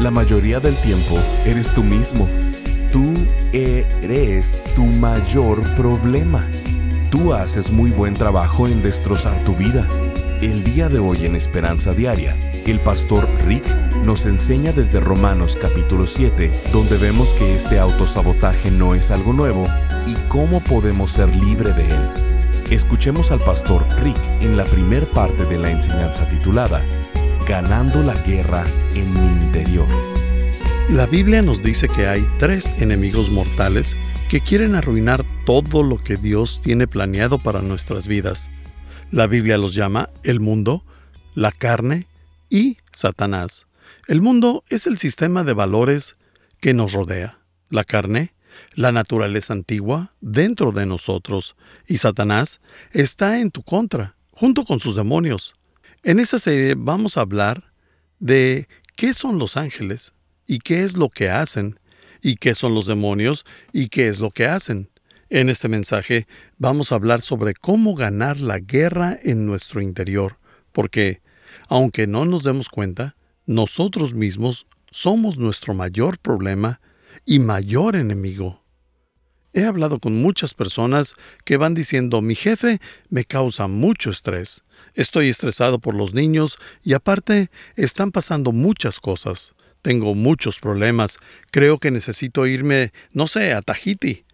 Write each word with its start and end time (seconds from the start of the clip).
La 0.00 0.10
mayoría 0.10 0.58
del 0.58 0.76
tiempo 0.78 1.20
eres 1.46 1.70
tú 1.72 1.84
mismo. 1.84 2.28
Tú 2.92 3.14
eres 3.52 4.64
tu 4.74 4.82
mayor 4.82 5.62
problema. 5.76 6.44
Tú 7.10 7.32
haces 7.32 7.70
muy 7.70 7.92
buen 7.92 8.14
trabajo 8.14 8.66
en 8.66 8.82
destrozar 8.82 9.38
tu 9.44 9.54
vida. 9.54 9.88
El 10.42 10.64
día 10.64 10.88
de 10.88 10.98
hoy 10.98 11.24
en 11.24 11.36
Esperanza 11.36 11.94
Diaria, 11.94 12.36
el 12.66 12.80
pastor 12.80 13.28
Rick 13.46 13.64
nos 14.04 14.26
enseña 14.26 14.72
desde 14.72 14.98
Romanos 14.98 15.56
capítulo 15.60 16.08
7, 16.08 16.50
donde 16.72 16.98
vemos 16.98 17.32
que 17.34 17.54
este 17.54 17.78
autosabotaje 17.78 18.72
no 18.72 18.96
es 18.96 19.12
algo 19.12 19.32
nuevo 19.32 19.64
y 20.08 20.14
cómo 20.28 20.60
podemos 20.60 21.12
ser 21.12 21.34
libre 21.36 21.72
de 21.72 21.88
él. 21.88 22.10
Escuchemos 22.70 23.30
al 23.30 23.38
pastor 23.38 23.86
Rick 24.02 24.18
en 24.40 24.56
la 24.56 24.64
primer 24.64 25.06
parte 25.06 25.44
de 25.44 25.56
la 25.56 25.70
enseñanza 25.70 26.28
titulada 26.28 26.82
Ganando 27.46 28.02
la 28.02 28.14
guerra 28.22 28.64
en 28.94 29.12
mi 29.12 29.44
interior. 29.44 29.86
La 30.88 31.04
Biblia 31.04 31.42
nos 31.42 31.62
dice 31.62 31.88
que 31.88 32.06
hay 32.06 32.26
tres 32.38 32.72
enemigos 32.78 33.30
mortales 33.30 33.94
que 34.30 34.40
quieren 34.40 34.74
arruinar 34.74 35.26
todo 35.44 35.82
lo 35.82 35.98
que 35.98 36.16
Dios 36.16 36.62
tiene 36.62 36.86
planeado 36.86 37.42
para 37.42 37.60
nuestras 37.60 38.08
vidas. 38.08 38.48
La 39.10 39.26
Biblia 39.26 39.58
los 39.58 39.74
llama 39.74 40.08
el 40.22 40.40
mundo, 40.40 40.86
la 41.34 41.52
carne 41.52 42.06
y 42.48 42.78
Satanás. 42.92 43.66
El 44.08 44.22
mundo 44.22 44.64
es 44.70 44.86
el 44.86 44.96
sistema 44.96 45.44
de 45.44 45.52
valores 45.52 46.16
que 46.60 46.72
nos 46.72 46.94
rodea. 46.94 47.40
La 47.68 47.84
carne, 47.84 48.32
la 48.72 48.90
naturaleza 48.90 49.52
antigua 49.52 50.14
dentro 50.22 50.72
de 50.72 50.86
nosotros. 50.86 51.56
Y 51.86 51.98
Satanás 51.98 52.62
está 52.92 53.38
en 53.40 53.50
tu 53.50 53.62
contra, 53.62 54.16
junto 54.30 54.64
con 54.64 54.80
sus 54.80 54.96
demonios. 54.96 55.54
En 56.06 56.20
esa 56.20 56.38
serie 56.38 56.74
vamos 56.76 57.16
a 57.16 57.22
hablar 57.22 57.72
de 58.18 58.68
qué 58.94 59.14
son 59.14 59.38
los 59.38 59.56
ángeles 59.56 60.12
y 60.46 60.58
qué 60.58 60.82
es 60.82 60.98
lo 60.98 61.08
que 61.08 61.30
hacen, 61.30 61.80
y 62.20 62.36
qué 62.36 62.54
son 62.54 62.74
los 62.74 62.84
demonios 62.84 63.46
y 63.72 63.88
qué 63.88 64.08
es 64.08 64.20
lo 64.20 64.30
que 64.30 64.46
hacen. 64.46 64.90
En 65.30 65.48
este 65.48 65.68
mensaje 65.68 66.26
vamos 66.58 66.92
a 66.92 66.96
hablar 66.96 67.22
sobre 67.22 67.54
cómo 67.54 67.94
ganar 67.94 68.40
la 68.40 68.58
guerra 68.58 69.18
en 69.22 69.46
nuestro 69.46 69.80
interior, 69.80 70.38
porque, 70.72 71.22
aunque 71.68 72.06
no 72.06 72.26
nos 72.26 72.44
demos 72.44 72.68
cuenta, 72.68 73.16
nosotros 73.46 74.12
mismos 74.12 74.66
somos 74.90 75.38
nuestro 75.38 75.72
mayor 75.72 76.18
problema 76.18 76.82
y 77.24 77.38
mayor 77.38 77.96
enemigo. 77.96 78.62
He 79.54 79.64
hablado 79.64 79.98
con 80.00 80.20
muchas 80.20 80.52
personas 80.52 81.14
que 81.44 81.56
van 81.56 81.74
diciendo 81.74 82.20
mi 82.20 82.34
jefe 82.34 82.80
me 83.08 83.24
causa 83.24 83.68
mucho 83.68 84.10
estrés. 84.10 84.63
Estoy 84.94 85.28
estresado 85.28 85.80
por 85.80 85.94
los 85.94 86.14
niños 86.14 86.56
y 86.82 86.94
aparte 86.94 87.50
están 87.74 88.12
pasando 88.12 88.52
muchas 88.52 89.00
cosas. 89.00 89.54
Tengo 89.82 90.14
muchos 90.14 90.60
problemas. 90.60 91.18
Creo 91.50 91.78
que 91.78 91.90
necesito 91.90 92.46
irme, 92.46 92.92
no 93.12 93.26
sé, 93.26 93.52
a 93.52 93.60
Tahiti. 93.60 94.24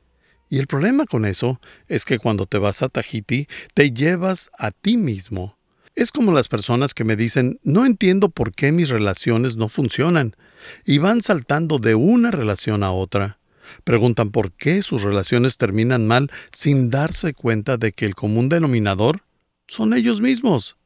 Y 0.50 0.58
el 0.58 0.66
problema 0.66 1.06
con 1.06 1.24
eso 1.24 1.60
es 1.88 2.04
que 2.04 2.18
cuando 2.18 2.44
te 2.44 2.58
vas 2.58 2.82
a 2.82 2.88
Tahiti 2.88 3.48
te 3.72 3.92
llevas 3.92 4.50
a 4.58 4.70
ti 4.70 4.96
mismo. 4.96 5.56
Es 5.94 6.12
como 6.12 6.32
las 6.32 6.48
personas 6.48 6.92
que 6.92 7.04
me 7.04 7.16
dicen, 7.16 7.58
no 7.62 7.86
entiendo 7.86 8.28
por 8.28 8.52
qué 8.52 8.70
mis 8.70 8.90
relaciones 8.90 9.56
no 9.56 9.68
funcionan, 9.68 10.36
y 10.84 10.98
van 10.98 11.22
saltando 11.22 11.78
de 11.78 11.94
una 11.94 12.30
relación 12.30 12.82
a 12.82 12.92
otra. 12.92 13.38
Preguntan 13.84 14.30
por 14.30 14.52
qué 14.52 14.82
sus 14.82 15.02
relaciones 15.02 15.56
terminan 15.56 16.06
mal 16.06 16.30
sin 16.52 16.90
darse 16.90 17.32
cuenta 17.34 17.76
de 17.76 17.92
que 17.92 18.06
el 18.06 18.14
común 18.14 18.48
denominador 18.48 19.22
son 19.70 19.94
ellos 19.94 20.20
mismos. 20.20 20.76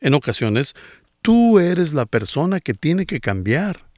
En 0.00 0.12
ocasiones, 0.12 0.74
tú 1.22 1.58
eres 1.58 1.94
la 1.94 2.04
persona 2.04 2.60
que 2.60 2.74
tiene 2.74 3.06
que 3.06 3.20
cambiar. 3.20 3.88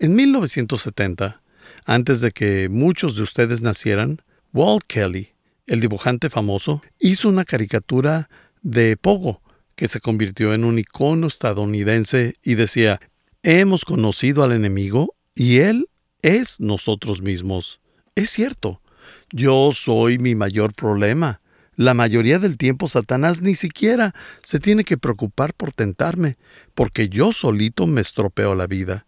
En 0.00 0.16
1970, 0.16 1.40
antes 1.86 2.20
de 2.20 2.32
que 2.32 2.68
muchos 2.68 3.14
de 3.14 3.22
ustedes 3.22 3.62
nacieran, 3.62 4.22
Walt 4.52 4.82
Kelly, 4.88 5.34
el 5.66 5.80
dibujante 5.80 6.30
famoso, 6.30 6.82
hizo 6.98 7.28
una 7.28 7.44
caricatura 7.44 8.28
de 8.60 8.96
Pogo, 8.96 9.40
que 9.76 9.86
se 9.86 10.00
convirtió 10.00 10.52
en 10.52 10.64
un 10.64 10.78
icono 10.78 11.28
estadounidense 11.28 12.34
y 12.42 12.56
decía, 12.56 13.00
hemos 13.44 13.84
conocido 13.84 14.42
al 14.42 14.50
enemigo 14.50 15.14
y 15.34 15.58
él 15.58 15.86
es 16.22 16.58
nosotros 16.58 17.22
mismos. 17.22 17.80
Es 18.16 18.30
cierto, 18.30 18.82
yo 19.30 19.70
soy 19.72 20.18
mi 20.18 20.34
mayor 20.34 20.74
problema. 20.74 21.40
La 21.80 21.94
mayoría 21.94 22.38
del 22.38 22.58
tiempo 22.58 22.88
Satanás 22.88 23.40
ni 23.40 23.54
siquiera 23.54 24.14
se 24.42 24.60
tiene 24.60 24.84
que 24.84 24.98
preocupar 24.98 25.54
por 25.54 25.72
tentarme, 25.72 26.36
porque 26.74 27.08
yo 27.08 27.32
solito 27.32 27.86
me 27.86 28.02
estropeo 28.02 28.54
la 28.54 28.66
vida. 28.66 29.06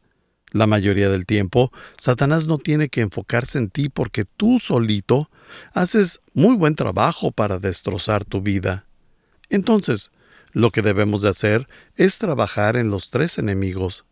La 0.52 0.66
mayoría 0.66 1.10
del 1.10 1.26
tiempo, 1.26 1.70
Satanás 1.98 2.46
no 2.46 2.56
tiene 2.56 2.88
que 2.88 3.02
enfocarse 3.02 3.58
en 3.58 3.68
ti 3.68 3.90
porque 3.90 4.24
tú 4.24 4.58
solito 4.58 5.28
haces 5.74 6.22
muy 6.32 6.56
buen 6.56 6.74
trabajo 6.74 7.30
para 7.30 7.58
destrozar 7.58 8.24
tu 8.24 8.40
vida. 8.40 8.86
Entonces, 9.50 10.08
lo 10.52 10.70
que 10.70 10.80
debemos 10.80 11.20
de 11.20 11.28
hacer 11.28 11.68
es 11.96 12.16
trabajar 12.16 12.78
en 12.78 12.88
los 12.88 13.10
tres 13.10 13.36
enemigos. 13.36 14.06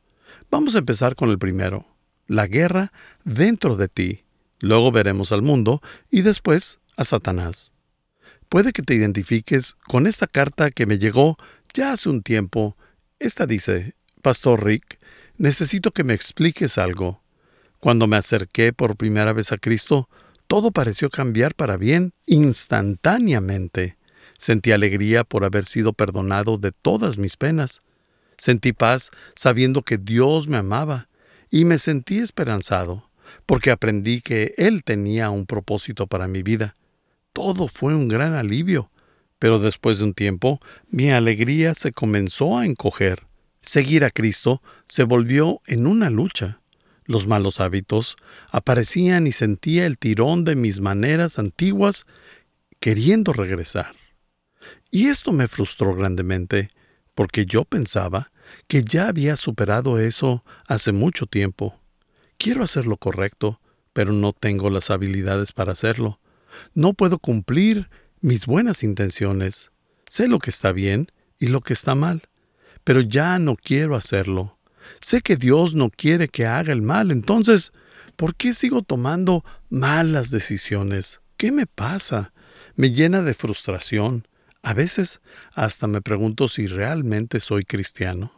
Vamos 0.50 0.74
a 0.74 0.80
empezar 0.80 1.16
con 1.16 1.30
el 1.30 1.38
primero, 1.38 1.86
la 2.26 2.46
guerra 2.46 2.92
dentro 3.24 3.76
de 3.76 3.88
ti. 3.88 4.24
Luego 4.58 4.92
veremos 4.92 5.32
al 5.32 5.40
mundo 5.40 5.80
y 6.10 6.20
después 6.20 6.78
a 6.98 7.06
Satanás. 7.06 7.72
Puede 8.50 8.72
que 8.72 8.82
te 8.82 8.94
identifiques 8.94 9.76
con 9.86 10.08
esta 10.08 10.26
carta 10.26 10.72
que 10.72 10.84
me 10.84 10.98
llegó 10.98 11.36
ya 11.72 11.92
hace 11.92 12.08
un 12.08 12.20
tiempo. 12.20 12.76
Esta 13.20 13.46
dice, 13.46 13.94
Pastor 14.22 14.64
Rick, 14.64 14.98
necesito 15.38 15.92
que 15.92 16.02
me 16.02 16.14
expliques 16.14 16.76
algo. 16.76 17.22
Cuando 17.78 18.08
me 18.08 18.16
acerqué 18.16 18.72
por 18.72 18.96
primera 18.96 19.32
vez 19.32 19.52
a 19.52 19.56
Cristo, 19.58 20.08
todo 20.48 20.72
pareció 20.72 21.10
cambiar 21.10 21.54
para 21.54 21.76
bien 21.76 22.12
instantáneamente. 22.26 23.96
Sentí 24.36 24.72
alegría 24.72 25.22
por 25.22 25.44
haber 25.44 25.64
sido 25.64 25.92
perdonado 25.92 26.58
de 26.58 26.72
todas 26.72 27.18
mis 27.18 27.36
penas. 27.36 27.82
Sentí 28.36 28.72
paz 28.72 29.12
sabiendo 29.36 29.82
que 29.82 29.96
Dios 29.96 30.48
me 30.48 30.56
amaba 30.56 31.08
y 31.50 31.66
me 31.66 31.78
sentí 31.78 32.18
esperanzado 32.18 33.08
porque 33.46 33.70
aprendí 33.70 34.22
que 34.22 34.54
Él 34.56 34.82
tenía 34.82 35.30
un 35.30 35.46
propósito 35.46 36.08
para 36.08 36.26
mi 36.26 36.42
vida. 36.42 36.74
Todo 37.32 37.68
fue 37.68 37.94
un 37.94 38.08
gran 38.08 38.34
alivio, 38.34 38.90
pero 39.38 39.58
después 39.58 39.98
de 39.98 40.04
un 40.04 40.14
tiempo 40.14 40.60
mi 40.88 41.10
alegría 41.10 41.74
se 41.74 41.92
comenzó 41.92 42.58
a 42.58 42.66
encoger. 42.66 43.26
Seguir 43.62 44.04
a 44.04 44.10
Cristo 44.10 44.62
se 44.88 45.04
volvió 45.04 45.60
en 45.66 45.86
una 45.86 46.10
lucha. 46.10 46.60
Los 47.04 47.26
malos 47.26 47.60
hábitos 47.60 48.16
aparecían 48.50 49.26
y 49.26 49.32
sentía 49.32 49.86
el 49.86 49.98
tirón 49.98 50.44
de 50.44 50.54
mis 50.54 50.80
maneras 50.80 51.38
antiguas 51.38 52.06
queriendo 52.78 53.32
regresar. 53.32 53.94
Y 54.90 55.06
esto 55.06 55.32
me 55.32 55.48
frustró 55.48 55.94
grandemente, 55.94 56.70
porque 57.14 57.46
yo 57.46 57.64
pensaba 57.64 58.32
que 58.66 58.82
ya 58.82 59.08
había 59.08 59.36
superado 59.36 59.98
eso 59.98 60.44
hace 60.66 60.92
mucho 60.92 61.26
tiempo. 61.26 61.80
Quiero 62.38 62.64
hacer 62.64 62.86
lo 62.86 62.96
correcto, 62.96 63.60
pero 63.92 64.12
no 64.12 64.32
tengo 64.32 64.70
las 64.70 64.90
habilidades 64.90 65.52
para 65.52 65.72
hacerlo. 65.72 66.19
No 66.74 66.94
puedo 66.94 67.18
cumplir 67.18 67.88
mis 68.20 68.46
buenas 68.46 68.82
intenciones. 68.82 69.70
Sé 70.06 70.28
lo 70.28 70.38
que 70.38 70.50
está 70.50 70.72
bien 70.72 71.10
y 71.38 71.48
lo 71.48 71.60
que 71.60 71.72
está 71.72 71.94
mal, 71.94 72.22
pero 72.84 73.00
ya 73.00 73.38
no 73.38 73.56
quiero 73.56 73.96
hacerlo. 73.96 74.58
Sé 75.00 75.20
que 75.22 75.36
Dios 75.36 75.74
no 75.74 75.90
quiere 75.90 76.28
que 76.28 76.46
haga 76.46 76.72
el 76.72 76.82
mal, 76.82 77.10
entonces, 77.10 77.72
¿por 78.16 78.34
qué 78.34 78.54
sigo 78.54 78.82
tomando 78.82 79.44
malas 79.68 80.30
decisiones? 80.30 81.20
¿Qué 81.36 81.52
me 81.52 81.66
pasa? 81.66 82.32
Me 82.74 82.90
llena 82.90 83.22
de 83.22 83.34
frustración. 83.34 84.26
A 84.62 84.74
veces 84.74 85.20
hasta 85.54 85.86
me 85.86 86.02
pregunto 86.02 86.48
si 86.48 86.66
realmente 86.66 87.40
soy 87.40 87.62
cristiano. 87.62 88.32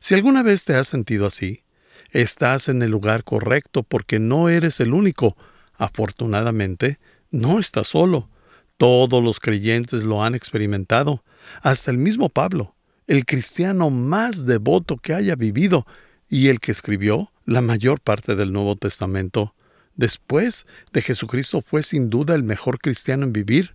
Si 0.00 0.14
alguna 0.14 0.42
vez 0.42 0.64
te 0.64 0.74
has 0.74 0.88
sentido 0.88 1.26
así, 1.26 1.64
Estás 2.10 2.68
en 2.68 2.80
el 2.82 2.90
lugar 2.90 3.22
correcto 3.22 3.82
porque 3.82 4.18
no 4.18 4.48
eres 4.48 4.80
el 4.80 4.94
único. 4.94 5.36
Afortunadamente, 5.76 6.98
no 7.30 7.58
estás 7.58 7.88
solo. 7.88 8.28
Todos 8.76 9.22
los 9.22 9.40
creyentes 9.40 10.04
lo 10.04 10.22
han 10.22 10.34
experimentado, 10.34 11.24
hasta 11.62 11.90
el 11.90 11.98
mismo 11.98 12.28
Pablo, 12.28 12.74
el 13.06 13.24
cristiano 13.24 13.90
más 13.90 14.46
devoto 14.46 14.96
que 14.96 15.14
haya 15.14 15.34
vivido 15.34 15.86
y 16.28 16.48
el 16.48 16.60
que 16.60 16.72
escribió 16.72 17.32
la 17.44 17.60
mayor 17.60 18.00
parte 18.00 18.36
del 18.36 18.52
Nuevo 18.52 18.76
Testamento. 18.76 19.54
Después 19.96 20.66
de 20.92 21.02
Jesucristo 21.02 21.60
fue 21.60 21.82
sin 21.82 22.10
duda 22.10 22.34
el 22.34 22.44
mejor 22.44 22.78
cristiano 22.78 23.24
en 23.24 23.32
vivir, 23.32 23.74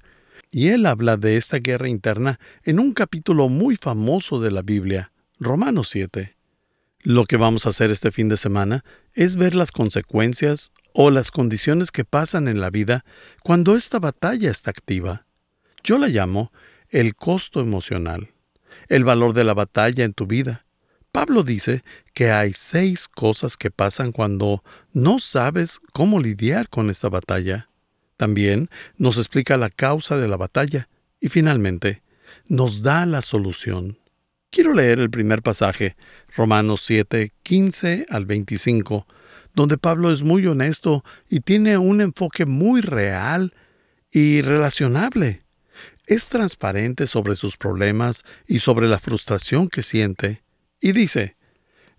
y 0.52 0.68
él 0.70 0.86
habla 0.86 1.18
de 1.18 1.36
esta 1.36 1.58
guerra 1.58 1.90
interna 1.90 2.40
en 2.64 2.80
un 2.80 2.94
capítulo 2.94 3.50
muy 3.50 3.76
famoso 3.76 4.40
de 4.40 4.52
la 4.52 4.62
Biblia, 4.62 5.12
Romanos 5.40 5.90
7. 5.90 6.38
Lo 7.02 7.26
que 7.26 7.38
vamos 7.38 7.66
a 7.66 7.70
hacer 7.70 7.92
este 7.92 8.12
fin 8.12 8.30
de 8.30 8.38
semana 8.38 8.86
es 9.14 9.36
ver 9.36 9.56
las 9.56 9.72
consecuencias 9.72 10.72
o 10.94 11.12
las 11.12 11.32
condiciones 11.32 11.92
que 11.92 12.06
pasan 12.06 12.48
en 12.48 12.62
la 12.62 12.70
vida 12.70 13.04
cuando 13.44 13.76
esta 13.76 14.00
batalla 14.00 14.50
está 14.50 14.72
activa. 14.72 15.26
Yo 15.84 15.98
la 15.98 16.08
llamo 16.08 16.52
el 16.90 17.16
costo 17.16 17.60
emocional, 17.60 18.30
el 18.88 19.04
valor 19.04 19.34
de 19.34 19.44
la 19.44 19.54
batalla 19.54 20.06
en 20.06 20.14
tu 20.14 20.28
vida. 20.28 20.66
Pablo 21.12 21.44
dice 21.44 21.84
que 22.14 22.32
hay 22.32 22.54
seis 22.54 23.08
cosas 23.08 23.58
que 23.58 23.72
pasan 23.72 24.12
cuando 24.12 24.64
no 24.94 25.20
sabes 25.20 25.80
cómo 25.92 26.20
lidiar 26.20 26.70
con 26.70 26.90
esta 26.90 27.10
batalla. 27.10 27.70
También 28.18 28.70
nos 28.98 29.18
explica 29.18 29.58
la 29.58 29.70
causa 29.70 30.18
de 30.18 30.28
la 30.28 30.38
batalla 30.38 30.88
y 31.20 31.30
finalmente 31.30 32.04
nos 32.48 32.82
da 32.84 33.06
la 33.06 33.22
solución. 33.22 33.98
Quiero 34.50 34.74
leer 34.74 35.00
el 35.00 35.10
primer 35.10 35.42
pasaje, 35.42 35.96
Romanos 36.36 36.82
7, 36.86 37.32
15 37.42 38.06
al 38.10 38.26
25, 38.26 39.08
donde 39.54 39.78
Pablo 39.78 40.12
es 40.12 40.24
muy 40.24 40.46
honesto 40.48 41.04
y 41.30 41.40
tiene 41.40 41.78
un 41.78 42.02
enfoque 42.02 42.46
muy 42.46 42.82
real 42.82 43.54
y 44.12 44.42
relacionable. 44.42 45.42
Es 46.06 46.30
transparente 46.30 47.08
sobre 47.08 47.36
sus 47.36 47.58
problemas 47.58 48.24
y 48.48 48.60
sobre 48.60 48.88
la 48.88 49.00
frustración 49.00 49.70
que 49.70 49.84
siente. 49.84 50.44
Y 50.80 50.92
dice, 50.92 51.38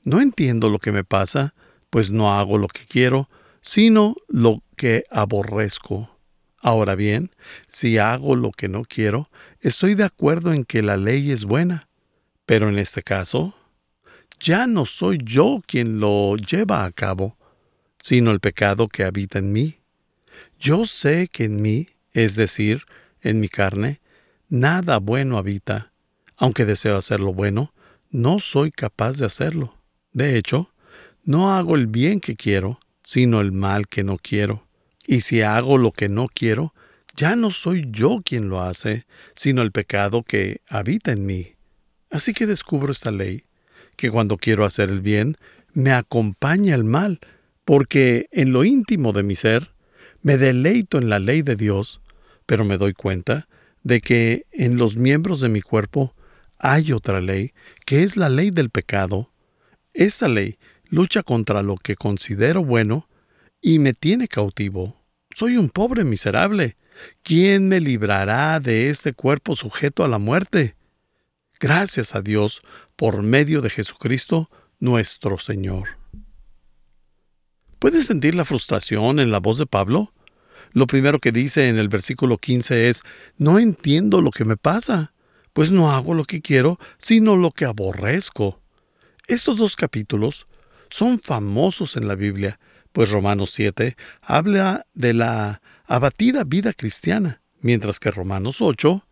no 0.03 0.21
entiendo 0.21 0.69
lo 0.69 0.79
que 0.79 0.93
me 0.93 1.05
pasa, 1.05 1.55
pues 1.91 2.11
no 2.11 2.39
hago 2.39 2.59
lo 2.59 2.69
que 2.69 2.85
quiero, 2.87 3.31
sino 3.63 4.15
lo 4.29 4.63
que 4.77 5.05
aborrezco. 5.11 6.11
Ahora 6.59 6.95
bien, 6.95 7.31
si 7.69 7.99
hago 7.99 8.37
lo 8.37 8.51
que 8.51 8.69
no 8.69 8.85
quiero, 8.85 9.31
estoy 9.61 9.95
de 9.95 10.05
acuerdo 10.05 10.53
en 10.53 10.65
que 10.65 10.83
la 10.83 10.97
ley 10.97 11.31
es 11.31 11.45
buena 11.45 11.89
pero 12.47 12.69
en 12.69 12.79
este 12.79 13.03
caso, 13.03 13.55
ya 14.39 14.67
no 14.67 14.85
soy 14.85 15.19
yo 15.23 15.63
quien 15.67 16.01
lo 16.01 16.37
lleva 16.37 16.85
a 16.85 16.93
cabo, 16.93 17.39
sino 18.05 18.33
el 18.33 18.41
pecado 18.41 18.89
que 18.89 19.03
habita 19.03 19.39
en 19.39 19.51
mí. 19.51 19.79
Yo 20.61 20.85
sé 20.85 21.27
que 21.33 21.45
en 21.45 21.63
mí, 21.63 21.89
es 22.13 22.37
decir, 22.37 22.83
en 23.23 23.41
mi 23.41 23.49
carne, 23.49 24.03
nada 24.51 24.99
bueno 24.99 25.39
habita. 25.39 25.91
Aunque 26.37 26.67
deseo 26.67 26.99
hacer 26.99 27.21
lo 27.21 27.33
bueno, 27.33 27.73
no 28.11 28.41
soy 28.41 28.73
capaz 28.73 29.17
de 29.17 29.25
hacerlo. 29.25 29.79
De 30.13 30.37
hecho, 30.37 30.71
no 31.23 31.55
hago 31.55 31.77
el 31.77 31.87
bien 31.87 32.21
que 32.21 32.37
quiero, 32.37 32.79
sino 33.03 33.41
el 33.41 33.53
mal 33.53 33.89
que 33.89 34.05
no 34.05 34.19
quiero. 34.19 34.67
Y 35.07 35.23
si 35.23 35.41
hago 35.41 35.79
lo 35.79 35.91
que 35.91 36.11
no 36.11 36.29
quiero, 36.29 36.75
ya 37.17 37.37
no 37.37 37.51
soy 37.51 37.87
yo 37.89 38.19
quien 38.23 38.51
lo 38.51 38.61
hace, 38.61 39.07
sino 39.35 39.63
el 39.63 39.73
pecado 39.73 40.25
que 40.25 40.61
habita 40.69 41.13
en 41.13 41.25
mí. 41.25 41.55
Así 42.11 42.35
que 42.35 42.45
descubro 42.45 42.93
esta 42.93 43.11
ley, 43.11 43.45
que 43.97 44.11
cuando 44.11 44.37
quiero 44.37 44.67
hacer 44.67 44.91
el 44.91 45.01
bien, 45.01 45.39
me 45.73 45.93
acompaña 45.93 46.75
el 46.75 46.85
mal, 46.85 47.19
porque 47.65 48.29
en 48.33 48.53
lo 48.53 48.65
íntimo 48.65 49.13
de 49.13 49.23
mi 49.23 49.37
ser 49.37 49.75
me 50.23 50.37
deleito 50.37 50.99
en 50.99 51.09
la 51.09 51.19
ley 51.19 51.43
de 51.43 51.57
Dios, 51.57 52.01
pero 52.47 52.65
me 52.65 52.79
doy 52.79 52.93
cuenta 52.93 53.49
de 53.83 54.01
que 54.01 54.47
en 54.53 54.77
los 54.77 54.97
miembros 54.97 55.41
de 55.41 55.49
mi 55.49 55.61
cuerpo 55.61 56.15
hay 56.59 56.93
otra 56.93 57.21
ley, 57.21 57.53
que 57.85 58.03
es 58.03 58.17
la 58.17 58.29
ley 58.29 58.51
del 58.51 58.71
pecado. 58.71 59.33
Esa 59.93 60.29
ley 60.29 60.59
lucha 60.85 61.23
contra 61.23 61.63
lo 61.63 61.77
que 61.77 61.97
considero 61.97 62.65
bueno 62.65 63.09
y 63.61 63.79
me 63.79 63.93
tiene 63.93 64.29
cautivo. 64.29 65.05
Soy 65.35 65.57
un 65.57 65.69
pobre 65.69 66.05
miserable. 66.05 66.77
¿Quién 67.23 67.69
me 67.69 67.81
librará 67.81 68.61
de 68.61 68.89
este 68.89 69.13
cuerpo 69.13 69.57
sujeto 69.57 70.05
a 70.05 70.09
la 70.09 70.19
muerte? 70.19 70.77
Gracias 71.59 72.15
a 72.15 72.23
Dios 72.23 72.63
por 72.97 73.23
medio 73.23 73.61
de 73.61 73.71
Jesucristo 73.71 74.51
nuestro 74.79 75.39
Señor. 75.39 76.04
¿Puedes 77.85 78.07
sentir 78.07 78.35
la 78.35 78.47
frustración 78.47 79.21
en 79.21 79.31
la 79.31 79.41
voz 79.41 79.59
de 79.59 79.67
Pablo? 79.67 80.15
Lo 80.73 80.87
primero 80.87 81.19
que 81.19 81.33
dice 81.33 81.69
en 81.69 81.77
el 81.77 81.91
versículo 81.91 82.39
15 82.39 82.89
es, 82.89 83.03
no 83.37 83.59
entiendo 83.59 84.23
lo 84.23 84.31
que 84.31 84.47
me 84.47 84.57
pasa, 84.57 85.13
pues 85.53 85.71
no 85.71 85.93
hago 85.93 86.15
lo 86.15 86.25
que 86.25 86.41
quiero, 86.41 86.79
sino 86.97 87.37
lo 87.37 87.51
que 87.51 87.67
aborrezco. 87.67 88.59
Estos 89.27 89.59
dos 89.59 89.77
capítulos 89.77 90.47
son 90.89 91.21
famosos 91.21 91.99
en 91.99 92.09
la 92.09 92.15
Biblia, 92.15 92.59
pues 92.91 93.11
Romanos 93.11 93.51
7 93.51 93.99
habla 94.23 94.87
de 94.95 95.13
la 95.13 95.61
abatida 95.85 96.45
vida 96.45 96.73
cristiana, 96.73 97.43
mientras 97.61 98.01
que 98.01 98.11
Romanos 98.11 98.63
8 98.63 99.07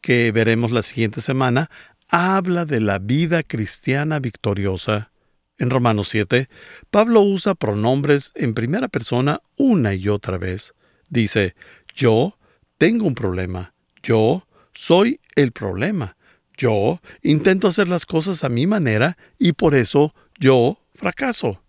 que 0.00 0.30
veremos 0.30 0.70
la 0.70 0.82
siguiente 0.82 1.20
semana, 1.20 1.68
habla 2.10 2.64
de 2.64 2.78
la 2.78 3.00
vida 3.00 3.42
cristiana 3.42 4.20
victoriosa. 4.20 5.10
En 5.58 5.70
Romanos 5.70 6.08
7, 6.08 6.48
Pablo 6.90 7.20
usa 7.22 7.54
pronombres 7.54 8.32
en 8.34 8.54
primera 8.54 8.88
persona 8.88 9.40
una 9.56 9.94
y 9.94 10.08
otra 10.08 10.36
vez. 10.36 10.74
Dice, 11.08 11.54
yo 11.94 12.38
tengo 12.76 13.06
un 13.06 13.14
problema, 13.14 13.74
yo 14.02 14.46
soy 14.72 15.20
el 15.36 15.52
problema, 15.52 16.16
yo 16.56 17.00
intento 17.22 17.68
hacer 17.68 17.88
las 17.88 18.04
cosas 18.04 18.42
a 18.42 18.48
mi 18.48 18.66
manera 18.66 19.16
y 19.38 19.52
por 19.52 19.74
eso 19.74 20.14
yo 20.40 20.80
fracaso. 20.92 21.62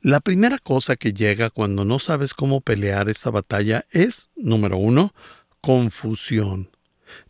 La 0.00 0.20
primera 0.20 0.58
cosa 0.58 0.96
que 0.96 1.14
llega 1.14 1.48
cuando 1.48 1.86
no 1.86 1.98
sabes 1.98 2.34
cómo 2.34 2.60
pelear 2.60 3.08
esta 3.08 3.30
batalla 3.30 3.86
es, 3.90 4.28
número 4.36 4.76
uno, 4.76 5.14
confusión. 5.62 6.70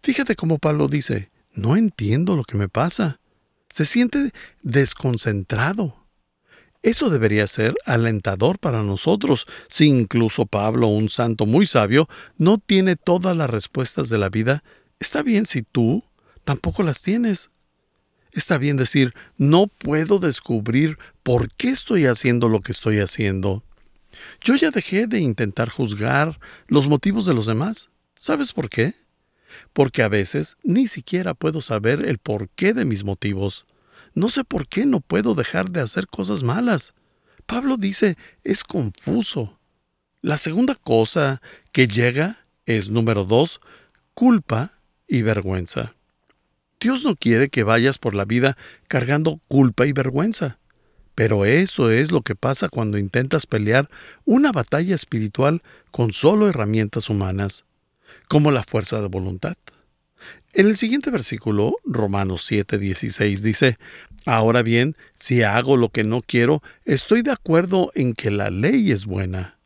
Fíjate 0.02 0.34
cómo 0.34 0.58
Pablo 0.58 0.88
dice, 0.88 1.30
no 1.52 1.76
entiendo 1.76 2.34
lo 2.34 2.42
que 2.42 2.56
me 2.56 2.68
pasa. 2.68 3.20
Se 3.74 3.84
siente 3.84 4.30
desconcentrado. 4.62 6.06
Eso 6.82 7.10
debería 7.10 7.48
ser 7.48 7.74
alentador 7.84 8.60
para 8.60 8.84
nosotros, 8.84 9.46
si 9.68 9.86
incluso 9.86 10.46
Pablo, 10.46 10.86
un 10.86 11.08
santo 11.08 11.44
muy 11.44 11.66
sabio, 11.66 12.08
no 12.38 12.58
tiene 12.58 12.94
todas 12.94 13.36
las 13.36 13.50
respuestas 13.50 14.08
de 14.10 14.18
la 14.18 14.28
vida. 14.28 14.62
Está 15.00 15.24
bien 15.24 15.44
si 15.44 15.62
tú 15.62 16.04
tampoco 16.44 16.84
las 16.84 17.02
tienes. 17.02 17.50
Está 18.30 18.58
bien 18.58 18.76
decir, 18.76 19.12
no 19.38 19.66
puedo 19.66 20.20
descubrir 20.20 20.96
por 21.24 21.50
qué 21.50 21.70
estoy 21.70 22.06
haciendo 22.06 22.48
lo 22.48 22.60
que 22.60 22.70
estoy 22.70 23.00
haciendo. 23.00 23.64
Yo 24.40 24.54
ya 24.54 24.70
dejé 24.70 25.08
de 25.08 25.18
intentar 25.18 25.68
juzgar 25.68 26.38
los 26.68 26.86
motivos 26.86 27.26
de 27.26 27.34
los 27.34 27.46
demás. 27.46 27.88
¿Sabes 28.14 28.52
por 28.52 28.70
qué? 28.70 28.94
porque 29.72 30.02
a 30.02 30.08
veces 30.08 30.56
ni 30.62 30.86
siquiera 30.86 31.34
puedo 31.34 31.60
saber 31.60 32.04
el 32.04 32.18
porqué 32.18 32.72
de 32.72 32.84
mis 32.84 33.04
motivos. 33.04 33.66
No 34.14 34.28
sé 34.28 34.44
por 34.44 34.68
qué 34.68 34.86
no 34.86 35.00
puedo 35.00 35.34
dejar 35.34 35.70
de 35.70 35.80
hacer 35.80 36.06
cosas 36.06 36.42
malas. 36.42 36.94
Pablo 37.46 37.76
dice, 37.76 38.16
es 38.44 38.62
confuso. 38.62 39.58
La 40.22 40.36
segunda 40.36 40.76
cosa 40.76 41.42
que 41.72 41.88
llega 41.88 42.46
es, 42.64 42.90
número 42.90 43.24
dos, 43.24 43.60
culpa 44.14 44.78
y 45.06 45.22
vergüenza. 45.22 45.94
Dios 46.80 47.04
no 47.04 47.16
quiere 47.16 47.48
que 47.48 47.64
vayas 47.64 47.98
por 47.98 48.14
la 48.14 48.24
vida 48.24 48.56
cargando 48.88 49.40
culpa 49.48 49.86
y 49.86 49.92
vergüenza. 49.92 50.58
Pero 51.14 51.44
eso 51.44 51.90
es 51.90 52.10
lo 52.10 52.22
que 52.22 52.34
pasa 52.34 52.68
cuando 52.68 52.98
intentas 52.98 53.46
pelear 53.46 53.88
una 54.24 54.52
batalla 54.52 54.94
espiritual 54.94 55.62
con 55.90 56.12
solo 56.12 56.48
herramientas 56.48 57.08
humanas 57.08 57.64
como 58.28 58.50
la 58.50 58.62
fuerza 58.62 59.00
de 59.00 59.08
voluntad. 59.08 59.56
En 60.52 60.66
el 60.66 60.76
siguiente 60.76 61.10
versículo, 61.10 61.76
Romanos 61.84 62.50
7:16 62.50 63.40
dice, 63.40 63.78
Ahora 64.26 64.62
bien, 64.62 64.96
si 65.16 65.42
hago 65.42 65.76
lo 65.76 65.90
que 65.90 66.04
no 66.04 66.22
quiero, 66.22 66.62
estoy 66.84 67.22
de 67.22 67.32
acuerdo 67.32 67.90
en 67.94 68.14
que 68.14 68.30
la 68.30 68.50
ley 68.50 68.90
es 68.90 69.04
buena. 69.04 69.58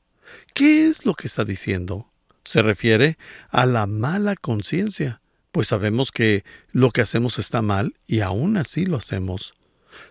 ¿Qué 0.55 0.89
es 0.89 1.05
lo 1.05 1.15
que 1.15 1.29
está 1.29 1.45
diciendo? 1.45 2.11
Se 2.45 2.63
refiere 2.63 3.19
a 3.51 3.67
la 3.67 3.87
mala 3.87 4.35
conciencia, 4.35 5.21
pues 5.53 5.69
sabemos 5.69 6.11
que 6.11 6.45
lo 6.73 6.91
que 6.91 7.03
hacemos 7.03 7.39
está 7.39 7.63
mal 7.63 7.95
y 8.07 8.21
aún 8.21 8.57
así 8.57 8.85
lo 8.85 8.97
hacemos. 8.97 9.55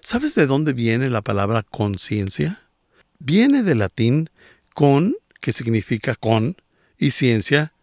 ¿Sabes 0.02 0.36
de 0.36 0.46
dónde 0.46 0.74
viene 0.74 1.10
la 1.10 1.22
palabra 1.22 1.64
conciencia? 1.64 2.62
Viene 3.20 3.64
del 3.64 3.80
latín 3.80 4.30
con, 4.74 5.16
que 5.42 5.52
significa 5.52 6.16
con, 6.16 6.56
y 6.98 7.12
ciencia, 7.12 7.74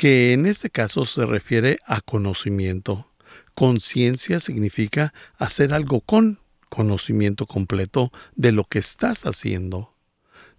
que 0.00 0.32
en 0.32 0.46
este 0.46 0.70
caso 0.70 1.04
se 1.04 1.26
refiere 1.26 1.78
a 1.84 2.00
conocimiento. 2.00 3.12
Conciencia 3.54 4.40
significa 4.40 5.12
hacer 5.36 5.74
algo 5.74 6.00
con 6.00 6.38
conocimiento 6.70 7.44
completo 7.44 8.10
de 8.34 8.52
lo 8.52 8.64
que 8.64 8.78
estás 8.78 9.26
haciendo. 9.26 9.94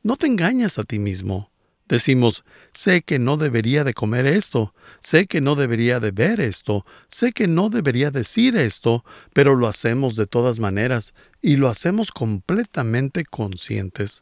No 0.04 0.16
te 0.16 0.28
engañas 0.28 0.78
a 0.78 0.84
ti 0.84 1.00
mismo. 1.00 1.50
Decimos, 1.88 2.44
sé 2.72 3.02
que 3.02 3.18
no 3.18 3.36
debería 3.36 3.84
de 3.84 3.96
comer 3.96 4.28
esto, 4.28 4.76
sé 5.02 5.26
que 5.26 5.42
no 5.42 5.56
debería 5.56 6.00
de 6.00 6.12
ver 6.12 6.40
esto, 6.40 6.86
sé 7.10 7.32
que 7.32 7.48
no 7.48 7.72
debería 7.72 8.12
decir 8.12 8.56
esto, 8.56 9.04
pero 9.34 9.56
lo 9.56 9.68
hacemos 9.68 10.16
de 10.16 10.28
todas 10.28 10.60
maneras 10.60 11.16
y 11.42 11.58
lo 11.58 11.68
hacemos 11.68 12.12
completamente 12.12 13.26
conscientes. 13.26 14.22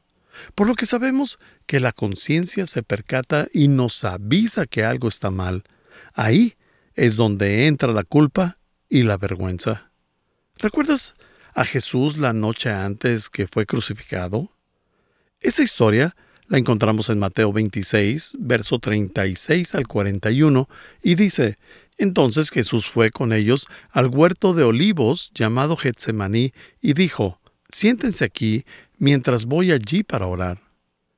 Por 0.55 0.67
lo 0.67 0.75
que 0.75 0.85
sabemos 0.85 1.39
que 1.65 1.79
la 1.79 1.91
conciencia 1.91 2.65
se 2.65 2.83
percata 2.83 3.47
y 3.53 3.67
nos 3.67 4.03
avisa 4.03 4.67
que 4.67 4.83
algo 4.83 5.07
está 5.07 5.31
mal. 5.31 5.63
Ahí 6.13 6.55
es 6.95 7.15
donde 7.15 7.67
entra 7.67 7.93
la 7.93 8.03
culpa 8.03 8.57
y 8.89 9.03
la 9.03 9.17
vergüenza. 9.17 9.91
¿Recuerdas 10.57 11.15
a 11.53 11.63
Jesús 11.63 12.17
la 12.17 12.33
noche 12.33 12.69
antes 12.69 13.29
que 13.29 13.47
fue 13.47 13.65
crucificado? 13.65 14.51
Esa 15.39 15.63
historia 15.63 16.15
la 16.49 16.57
encontramos 16.57 17.09
en 17.09 17.19
Mateo 17.19 17.53
26, 17.53 18.33
verso 18.39 18.79
36 18.79 19.75
al 19.75 19.87
41, 19.87 20.67
y 21.03 21.15
dice, 21.15 21.57
Entonces 21.97 22.49
Jesús 22.49 22.87
fue 22.87 23.11
con 23.11 23.31
ellos 23.31 23.67
al 23.91 24.07
huerto 24.07 24.53
de 24.53 24.63
olivos 24.63 25.31
llamado 25.33 25.77
Getsemaní, 25.77 26.51
y 26.81 26.93
dijo, 26.93 27.39
Siéntense 27.69 28.25
aquí 28.25 28.65
mientras 28.99 29.45
voy 29.45 29.71
allí 29.71 30.03
para 30.03 30.27
orar. 30.27 30.61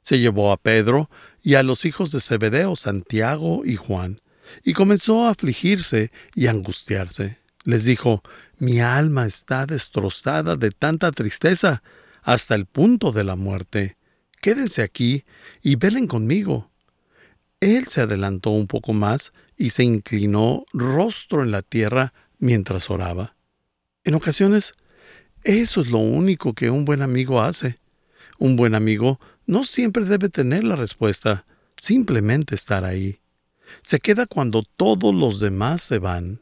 Se 0.01 0.19
llevó 0.19 0.53
a 0.53 0.57
Pedro 0.57 1.09
y 1.43 1.55
a 1.55 1.63
los 1.63 1.83
hijos 1.83 2.11
de 2.11 2.21
Zebedeo, 2.21 2.75
Santiago 2.77 3.63
y 3.65 3.75
Juan, 3.75 4.21
y 4.63 4.73
comenzó 4.73 5.25
a 5.25 5.31
afligirse 5.31 6.11
y 6.33 6.47
angustiarse. 6.47 7.39
Les 7.65 7.83
dijo, 7.83 8.23
Mi 8.57 8.79
alma 8.79 9.25
está 9.25 9.65
destrozada 9.65 10.55
de 10.55 10.71
tanta 10.71 11.11
tristeza, 11.11 11.83
hasta 12.23 12.55
el 12.55 12.65
punto 12.65 13.11
de 13.11 13.23
la 13.23 13.35
muerte 13.35 13.97
quédense 14.41 14.81
aquí 14.81 15.23
y 15.61 15.77
velen 15.77 16.07
conmigo. 16.07 16.71
Él 17.61 17.87
se 17.87 18.01
adelantó 18.01 18.49
un 18.49 18.67
poco 18.67 18.91
más 18.91 19.31
y 19.55 19.69
se 19.69 19.83
inclinó 19.83 20.65
rostro 20.73 21.43
en 21.43 21.51
la 21.51 21.61
tierra 21.61 22.13
mientras 22.39 22.89
oraba. 22.89 23.35
En 24.03 24.15
ocasiones, 24.15 24.73
eso 25.43 25.81
es 25.81 25.89
lo 25.89 25.97
único 25.97 26.53
que 26.53 26.69
un 26.69 26.85
buen 26.85 27.01
amigo 27.01 27.41
hace. 27.41 27.79
Un 28.37 28.55
buen 28.55 28.75
amigo 28.75 29.19
no 29.45 29.63
siempre 29.63 30.05
debe 30.05 30.29
tener 30.29 30.63
la 30.63 30.75
respuesta, 30.75 31.45
simplemente 31.77 32.55
estar 32.55 32.85
ahí. 32.85 33.19
Se 33.81 33.99
queda 33.99 34.25
cuando 34.25 34.63
todos 34.77 35.13
los 35.13 35.39
demás 35.39 35.81
se 35.81 35.99
van. 35.99 36.41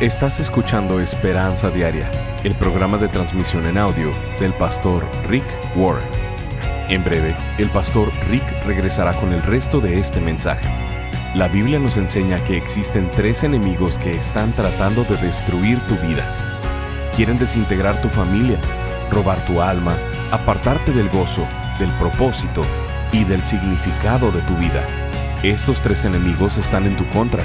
Estás 0.00 0.40
escuchando 0.40 0.98
Esperanza 1.00 1.70
Diaria, 1.70 2.10
el 2.42 2.56
programa 2.56 2.96
de 2.96 3.08
transmisión 3.08 3.66
en 3.66 3.76
audio 3.76 4.14
del 4.38 4.54
pastor 4.54 5.06
Rick 5.28 5.44
Warren. 5.76 6.08
En 6.88 7.04
breve, 7.04 7.36
el 7.58 7.70
pastor 7.70 8.10
Rick 8.28 8.50
regresará 8.64 9.12
con 9.12 9.32
el 9.32 9.42
resto 9.42 9.78
de 9.78 9.98
este 9.98 10.20
mensaje. 10.20 10.89
La 11.34 11.48
Biblia 11.48 11.78
nos 11.78 11.96
enseña 11.96 12.42
que 12.44 12.56
existen 12.56 13.10
tres 13.10 13.44
enemigos 13.44 13.98
que 13.98 14.10
están 14.10 14.52
tratando 14.52 15.04
de 15.04 15.16
destruir 15.18 15.78
tu 15.86 15.96
vida. 15.96 16.60
Quieren 17.14 17.38
desintegrar 17.38 18.00
tu 18.00 18.08
familia, 18.08 18.60
robar 19.10 19.44
tu 19.44 19.60
alma, 19.60 19.96
apartarte 20.32 20.92
del 20.92 21.08
gozo, 21.08 21.46
del 21.78 21.92
propósito 21.98 22.62
y 23.12 23.24
del 23.24 23.44
significado 23.44 24.30
de 24.32 24.42
tu 24.42 24.56
vida. 24.56 24.86
Estos 25.42 25.80
tres 25.80 26.04
enemigos 26.04 26.58
están 26.58 26.86
en 26.86 26.96
tu 26.96 27.08
contra 27.08 27.44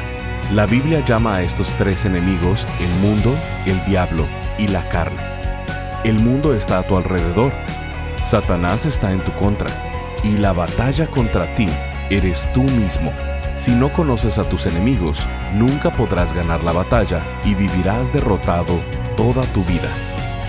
la 0.53 0.67
Biblia 0.67 1.03
llama 1.03 1.37
a 1.37 1.41
estos 1.41 1.73
tres 1.73 2.05
enemigos 2.05 2.67
el 2.79 2.89
mundo, 3.01 3.35
el 3.65 3.83
diablo 3.85 4.27
y 4.59 4.67
la 4.67 4.87
carne. 4.89 5.19
El 6.03 6.19
mundo 6.19 6.53
está 6.53 6.77
a 6.77 6.83
tu 6.83 6.95
alrededor. 6.95 7.51
Satanás 8.23 8.85
está 8.85 9.11
en 9.11 9.21
tu 9.21 9.33
contra. 9.33 9.71
Y 10.23 10.37
la 10.37 10.53
batalla 10.53 11.07
contra 11.07 11.53
ti 11.55 11.67
eres 12.11 12.47
tú 12.53 12.61
mismo. 12.61 13.11
Si 13.55 13.71
no 13.71 13.91
conoces 13.91 14.37
a 14.37 14.47
tus 14.47 14.65
enemigos, 14.65 15.25
nunca 15.53 15.89
podrás 15.89 16.33
ganar 16.33 16.63
la 16.63 16.73
batalla 16.73 17.21
y 17.43 17.55
vivirás 17.55 18.11
derrotado 18.13 18.79
toda 19.17 19.43
tu 19.53 19.63
vida. 19.63 19.89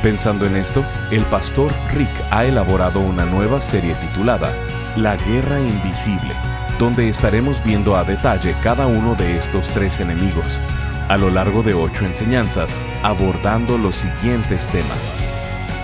Pensando 0.02 0.44
en 0.46 0.56
esto, 0.56 0.84
el 1.10 1.24
pastor 1.26 1.72
Rick 1.94 2.10
ha 2.30 2.44
elaborado 2.44 3.00
una 3.00 3.24
nueva 3.24 3.60
serie 3.60 3.94
titulada 3.94 4.52
La 4.96 5.16
Guerra 5.16 5.60
Invisible 5.60 6.34
donde 6.78 7.08
estaremos 7.08 7.62
viendo 7.64 7.96
a 7.96 8.04
detalle 8.04 8.54
cada 8.62 8.86
uno 8.86 9.14
de 9.14 9.38
estos 9.38 9.70
tres 9.70 9.98
enemigos, 10.00 10.60
a 11.08 11.16
lo 11.16 11.30
largo 11.30 11.62
de 11.62 11.72
ocho 11.72 12.04
enseñanzas, 12.04 12.78
abordando 13.02 13.78
los 13.78 13.96
siguientes 13.96 14.66
temas. 14.68 14.98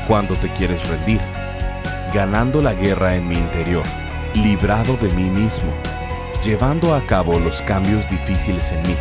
Cuando 0.06 0.34
te 0.36 0.50
quieres 0.50 0.86
rendir, 0.88 1.20
ganando 2.12 2.60
la 2.60 2.74
guerra 2.74 3.16
en 3.16 3.26
mi 3.26 3.36
interior, 3.36 3.84
librado 4.34 4.96
de 4.98 5.08
mí 5.14 5.30
mismo, 5.30 5.72
llevando 6.44 6.94
a 6.94 7.06
cabo 7.06 7.38
los 7.38 7.62
cambios 7.62 8.08
difíciles 8.10 8.72
en 8.72 8.82
mí. 8.82 8.96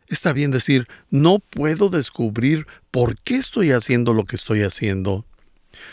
Está 0.06 0.32
bien 0.32 0.50
decir, 0.50 0.88
no 1.11 1.38
puedo 1.38 1.88
descubrir 1.88 2.66
por 2.90 3.18
qué 3.18 3.37
estoy 3.37 3.71
haciendo 3.71 4.14
lo 4.14 4.25
que 4.25 4.37
estoy 4.37 4.62
haciendo. 4.62 5.25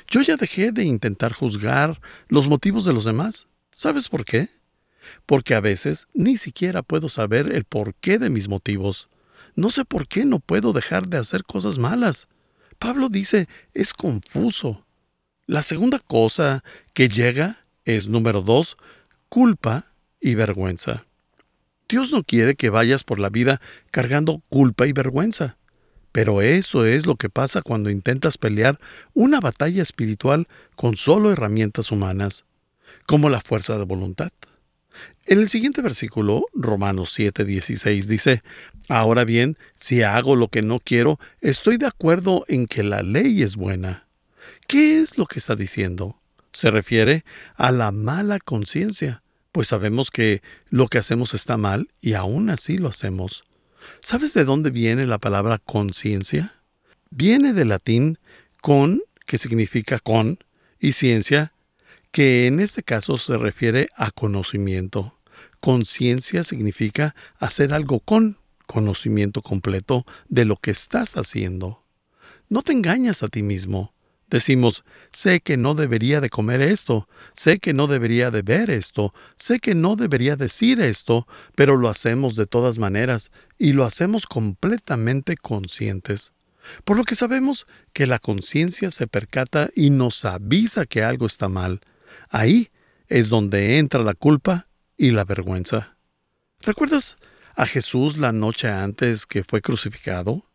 Yo 0.07 0.21
ya 0.21 0.35
dejé 0.35 0.71
de 0.71 0.83
intentar 0.83 1.33
juzgar 1.33 2.01
los 2.27 2.47
motivos 2.47 2.85
de 2.85 2.93
los 2.93 3.05
demás. 3.05 3.47
¿Sabes 3.71 4.09
por 4.09 4.25
qué? 4.25 4.49
Porque 5.25 5.55
a 5.55 5.61
veces 5.61 6.07
ni 6.13 6.37
siquiera 6.37 6.83
puedo 6.83 7.09
saber 7.09 7.51
el 7.53 7.63
porqué 7.63 8.19
de 8.19 8.29
mis 8.29 8.47
motivos. 8.49 9.09
No 9.55 9.69
sé 9.69 9.85
por 9.85 10.07
qué 10.07 10.25
no 10.25 10.39
puedo 10.39 10.73
dejar 10.73 11.07
de 11.07 11.17
hacer 11.17 11.43
cosas 11.43 11.77
malas. 11.77 12.27
Pablo 12.77 13.09
dice, 13.09 13.47
es 13.73 13.93
confuso. 13.93 14.85
La 15.45 15.61
segunda 15.61 15.99
cosa 15.99 16.63
que 16.93 17.09
llega 17.09 17.65
es, 17.85 18.07
número 18.07 18.41
dos, 18.41 18.77
culpa 19.29 19.93
y 20.21 20.35
vergüenza. 20.35 21.05
Dios 21.89 22.11
no 22.11 22.23
quiere 22.23 22.55
que 22.55 22.69
vayas 22.69 23.03
por 23.03 23.19
la 23.19 23.29
vida 23.29 23.59
cargando 23.89 24.43
culpa 24.47 24.85
y 24.85 24.93
vergüenza. 24.93 25.57
Pero 26.11 26.41
eso 26.41 26.85
es 26.85 27.05
lo 27.05 27.15
que 27.15 27.29
pasa 27.29 27.61
cuando 27.61 27.89
intentas 27.89 28.37
pelear 28.37 28.79
una 29.13 29.39
batalla 29.39 29.81
espiritual 29.81 30.47
con 30.75 30.95
solo 30.95 31.31
herramientas 31.31 31.91
humanas. 31.91 32.45
como 33.05 33.31
la 33.31 33.41
fuerza 33.41 33.75
de 33.79 33.85
voluntad. 33.85 34.31
En 35.25 35.39
el 35.39 35.47
siguiente 35.47 35.81
versículo, 35.81 36.45
Romanos 36.53 37.17
7:16 37.17 38.05
dice, 38.05 38.43
Ahora 38.87 39.25
bien, 39.25 39.57
si 39.75 40.03
hago 40.03 40.35
lo 40.35 40.49
que 40.49 40.61
no 40.61 40.79
quiero, 40.79 41.19
estoy 41.41 41.77
de 41.77 41.87
acuerdo 41.87 42.45
en 42.47 42.67
que 42.67 42.83
la 42.83 43.01
ley 43.01 43.41
es 43.41 43.55
buena. 43.55 44.07
¿Qué 44.67 44.99
es 45.01 45.17
lo 45.17 45.25
que 45.25 45.39
está 45.39 45.55
diciendo? 45.55 46.21
Se 46.53 46.69
refiere 46.69 47.25
a 47.55 47.71
la 47.71 47.91
mala 47.91 48.39
conciencia, 48.39 49.23
pues 49.51 49.67
sabemos 49.67 50.11
que 50.11 50.41
lo 50.69 50.87
que 50.87 50.97
hacemos 50.97 51.33
está 51.33 51.57
mal 51.57 51.89
y 52.01 52.13
aún 52.13 52.49
así 52.49 52.77
lo 52.77 52.89
hacemos. 52.89 53.43
¿Sabes 54.01 54.33
de 54.33 54.45
dónde 54.45 54.69
viene 54.69 55.07
la 55.07 55.17
palabra 55.17 55.57
conciencia? 55.57 56.55
Viene 57.09 57.53
del 57.53 57.69
latín 57.69 58.19
con, 58.61 59.01
que 59.25 59.37
significa 59.37 59.99
con, 59.99 60.39
y 60.79 60.93
ciencia, 60.93 61.53
que 62.11 62.47
en 62.47 62.59
este 62.59 62.83
caso 62.83 63.17
se 63.17 63.37
refiere 63.37 63.89
a 63.95 64.11
conocimiento. 64.11 65.17
Conciencia 65.59 66.43
significa 66.43 67.15
hacer 67.37 67.73
algo 67.73 67.99
con 67.99 68.37
conocimiento 68.65 69.41
completo 69.41 70.05
de 70.27 70.45
lo 70.45 70.57
que 70.57 70.71
estás 70.71 71.17
haciendo. 71.17 71.83
No 72.49 72.61
te 72.61 72.71
engañas 72.71 73.23
a 73.23 73.27
ti 73.27 73.43
mismo. 73.43 73.93
Decimos, 74.29 74.83
sé 75.11 75.39
que 75.41 75.57
no 75.57 75.73
debería 75.73 76.21
de 76.21 76.29
comer 76.29 76.61
esto, 76.61 77.07
sé 77.33 77.59
que 77.59 77.73
no 77.73 77.87
debería 77.87 78.29
de 78.29 78.43
ver 78.43 78.69
esto, 78.69 79.13
sé 79.37 79.59
que 79.59 79.73
no 79.73 79.95
debería 79.95 80.35
decir 80.35 80.79
esto, 80.81 81.27
pero 81.55 81.77
lo 81.77 81.89
hacemos 81.89 82.35
de 82.35 82.45
todas 82.45 82.77
maneras 82.77 83.31
y 83.57 83.73
lo 83.73 83.85
hacemos 83.85 84.27
completamente 84.27 85.35
conscientes. 85.35 86.31
Por 86.83 86.97
lo 86.97 87.05
que 87.05 87.15
sabemos 87.15 87.65
que 87.91 88.05
la 88.05 88.19
conciencia 88.19 88.91
se 88.91 89.07
percata 89.07 89.71
y 89.75 89.89
nos 89.89 90.23
avisa 90.25 90.85
que 90.85 91.01
algo 91.01 91.25
está 91.25 91.49
mal. 91.49 91.81
Ahí 92.29 92.69
es 93.07 93.29
donde 93.29 93.79
entra 93.79 94.03
la 94.03 94.13
culpa 94.13 94.67
y 94.95 95.09
la 95.09 95.25
vergüenza. 95.25 95.97
¿Recuerdas 96.59 97.17
a 97.55 97.65
Jesús 97.65 98.17
la 98.17 98.31
noche 98.31 98.67
antes 98.67 99.25
que 99.25 99.43
fue 99.43 99.61
crucificado? 99.61 100.45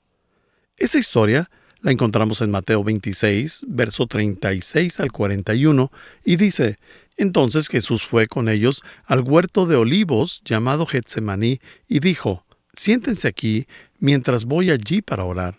Esa 0.76 0.98
historia 0.98 1.50
la 1.84 1.92
encontramos 1.92 2.40
en 2.40 2.50
Mateo 2.50 2.82
26, 2.82 3.66
verso 3.68 4.08
36 4.08 4.98
al 4.98 5.12
41, 5.12 5.92
y 6.24 6.34
dice, 6.34 6.78
Entonces 7.16 7.68
Jesús 7.68 8.04
fue 8.04 8.26
con 8.26 8.48
ellos 8.48 8.82
al 9.04 9.20
huerto 9.20 9.66
de 9.66 9.76
olivos 9.76 10.42
llamado 10.44 10.86
Getsemaní, 10.86 11.60
y 11.86 12.00
dijo, 12.00 12.44
Siéntense 12.72 13.28
aquí 13.28 13.68
mientras 14.00 14.46
voy 14.46 14.70
allí 14.70 15.00
para 15.00 15.24
orar. 15.24 15.58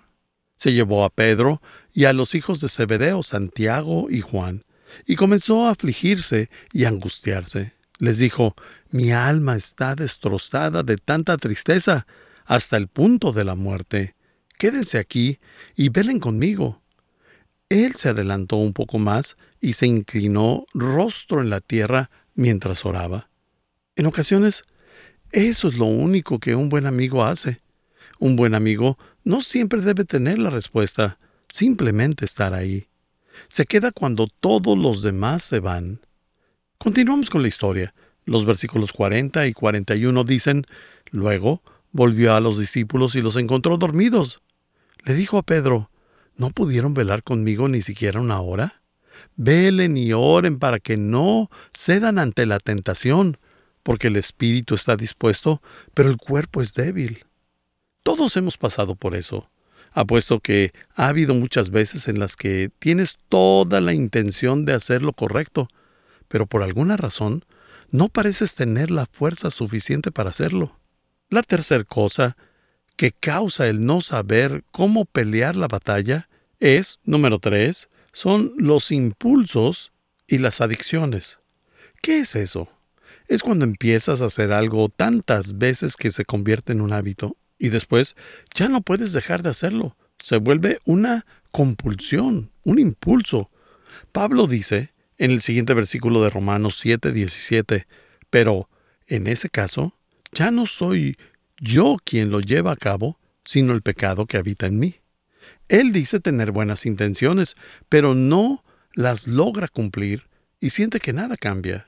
Se 0.57 0.73
llevó 0.73 1.05
a 1.05 1.09
Pedro 1.09 1.61
y 1.93 2.05
a 2.05 2.11
los 2.11 2.35
hijos 2.35 2.59
de 2.59 2.67
Zebedeo, 2.67 3.23
Santiago 3.23 4.07
y 4.09 4.19
Juan, 4.19 4.65
y 5.05 5.15
comenzó 5.15 5.67
a 5.67 5.71
afligirse 5.71 6.49
y 6.73 6.83
angustiarse 6.83 7.75
les 7.99 8.17
dijo, 8.19 8.55
Mi 8.89 9.11
alma 9.11 9.55
está 9.55 9.95
destrozada 9.95 10.83
de 10.83 10.97
tanta 10.97 11.37
tristeza 11.37 12.07
hasta 12.45 12.77
el 12.77 12.87
punto 12.87 13.31
de 13.31 13.43
la 13.43 13.55
muerte. 13.55 14.15
Quédense 14.57 14.97
aquí 14.97 15.39
y 15.75 15.89
velen 15.89 16.19
conmigo. 16.19 16.81
Él 17.69 17.95
se 17.95 18.09
adelantó 18.09 18.57
un 18.57 18.73
poco 18.73 18.99
más 18.99 19.37
y 19.59 19.73
se 19.73 19.87
inclinó 19.87 20.65
rostro 20.73 21.41
en 21.41 21.49
la 21.49 21.61
tierra 21.61 22.09
mientras 22.35 22.85
oraba. 22.85 23.29
En 23.95 24.05
ocasiones, 24.05 24.63
eso 25.31 25.67
es 25.67 25.75
lo 25.75 25.85
único 25.85 26.39
que 26.39 26.55
un 26.55 26.69
buen 26.69 26.85
amigo 26.85 27.23
hace. 27.23 27.61
Un 28.19 28.35
buen 28.35 28.55
amigo 28.55 28.97
no 29.23 29.41
siempre 29.41 29.81
debe 29.81 30.05
tener 30.05 30.39
la 30.39 30.49
respuesta, 30.49 31.17
simplemente 31.49 32.25
estar 32.25 32.53
ahí. 32.53 32.87
Se 33.47 33.65
queda 33.65 33.91
cuando 33.91 34.27
todos 34.27 34.77
los 34.77 35.01
demás 35.01 35.43
se 35.43 35.59
van. 35.59 35.99
Continuamos 36.77 37.29
con 37.29 37.41
la 37.41 37.47
historia. 37.47 37.93
Los 38.25 38.45
versículos 38.45 38.93
40 38.93 39.47
y 39.47 39.53
41 39.53 40.23
dicen, 40.23 40.65
Luego 41.11 41.61
volvió 41.91 42.33
a 42.33 42.41
los 42.41 42.59
discípulos 42.59 43.15
y 43.15 43.21
los 43.21 43.35
encontró 43.35 43.77
dormidos. 43.77 44.41
Le 45.05 45.13
dijo 45.13 45.37
a 45.37 45.43
Pedro, 45.43 45.91
¿no 46.35 46.49
pudieron 46.49 46.95
velar 46.95 47.21
conmigo 47.21 47.67
ni 47.67 47.83
siquiera 47.83 48.19
una 48.19 48.41
hora? 48.41 48.81
Velen 49.35 49.97
y 49.97 50.13
oren 50.13 50.57
para 50.57 50.79
que 50.79 50.97
no 50.97 51.51
cedan 51.73 52.17
ante 52.17 52.47
la 52.47 52.59
tentación, 52.59 53.37
porque 53.83 54.07
el 54.07 54.15
espíritu 54.15 54.73
está 54.73 54.95
dispuesto, 54.95 55.61
pero 55.93 56.09
el 56.09 56.17
cuerpo 56.17 56.63
es 56.63 56.73
débil. 56.73 57.23
Todos 58.01 58.35
hemos 58.35 58.57
pasado 58.57 58.95
por 58.95 59.13
eso. 59.13 59.47
Apuesto 59.91 60.39
que 60.39 60.73
ha 60.95 61.07
habido 61.07 61.35
muchas 61.35 61.69
veces 61.69 62.07
en 62.07 62.17
las 62.17 62.35
que 62.35 62.71
tienes 62.79 63.19
toda 63.29 63.81
la 63.81 63.93
intención 63.93 64.65
de 64.65 64.73
hacer 64.73 65.03
lo 65.03 65.13
correcto, 65.13 65.67
pero 66.27 66.47
por 66.47 66.63
alguna 66.63 66.97
razón 66.97 67.45
no 67.91 68.09
pareces 68.09 68.55
tener 68.55 68.89
la 68.89 69.05
fuerza 69.05 69.51
suficiente 69.51 70.11
para 70.11 70.31
hacerlo. 70.31 70.79
La 71.29 71.43
tercera 71.43 71.83
cosa 71.83 72.35
que 72.95 73.11
causa 73.11 73.67
el 73.67 73.85
no 73.85 74.01
saber 74.01 74.63
cómo 74.71 75.05
pelear 75.05 75.55
la 75.55 75.67
batalla 75.67 76.29
es, 76.59 76.99
número 77.03 77.39
tres, 77.39 77.89
son 78.13 78.51
los 78.57 78.91
impulsos 78.91 79.91
y 80.27 80.37
las 80.37 80.61
adicciones. 80.61 81.39
¿Qué 82.01 82.19
es 82.19 82.35
eso? 82.35 82.69
Es 83.27 83.43
cuando 83.43 83.65
empiezas 83.65 84.21
a 84.21 84.25
hacer 84.25 84.51
algo 84.51 84.89
tantas 84.89 85.57
veces 85.57 85.95
que 85.97 86.11
se 86.11 86.25
convierte 86.25 86.73
en 86.73 86.81
un 86.81 86.93
hábito 86.93 87.35
y 87.57 87.69
después 87.69 88.15
ya 88.53 88.69
no 88.69 88.81
puedes 88.81 89.13
dejar 89.13 89.43
de 89.43 89.49
hacerlo. 89.49 89.97
Se 90.19 90.37
vuelve 90.37 90.79
una 90.85 91.25
compulsión, 91.51 92.51
un 92.63 92.79
impulso. 92.79 93.49
Pablo 94.11 94.47
dice 94.47 94.93
en 95.17 95.31
el 95.31 95.41
siguiente 95.41 95.73
versículo 95.73 96.21
de 96.23 96.29
Romanos 96.29 96.77
7, 96.79 97.11
17. 97.11 97.87
Pero, 98.29 98.69
en 99.07 99.27
ese 99.27 99.49
caso, 99.49 99.97
ya 100.31 100.51
no 100.51 100.65
soy 100.65 101.17
yo 101.59 101.97
quien 102.03 102.29
lo 102.31 102.41
lleva 102.41 102.71
a 102.71 102.77
cabo, 102.77 103.19
sino 103.43 103.73
el 103.73 103.81
pecado 103.81 104.25
que 104.25 104.37
habita 104.37 104.65
en 104.65 104.79
mí. 104.79 104.95
Él 105.67 105.91
dice 105.91 106.19
tener 106.19 106.51
buenas 106.51 106.85
intenciones, 106.85 107.55
pero 107.89 108.13
no 108.13 108.63
las 108.93 109.27
logra 109.27 109.67
cumplir 109.67 110.27
y 110.59 110.69
siente 110.69 110.99
que 110.99 111.13
nada 111.13 111.37
cambia. 111.37 111.87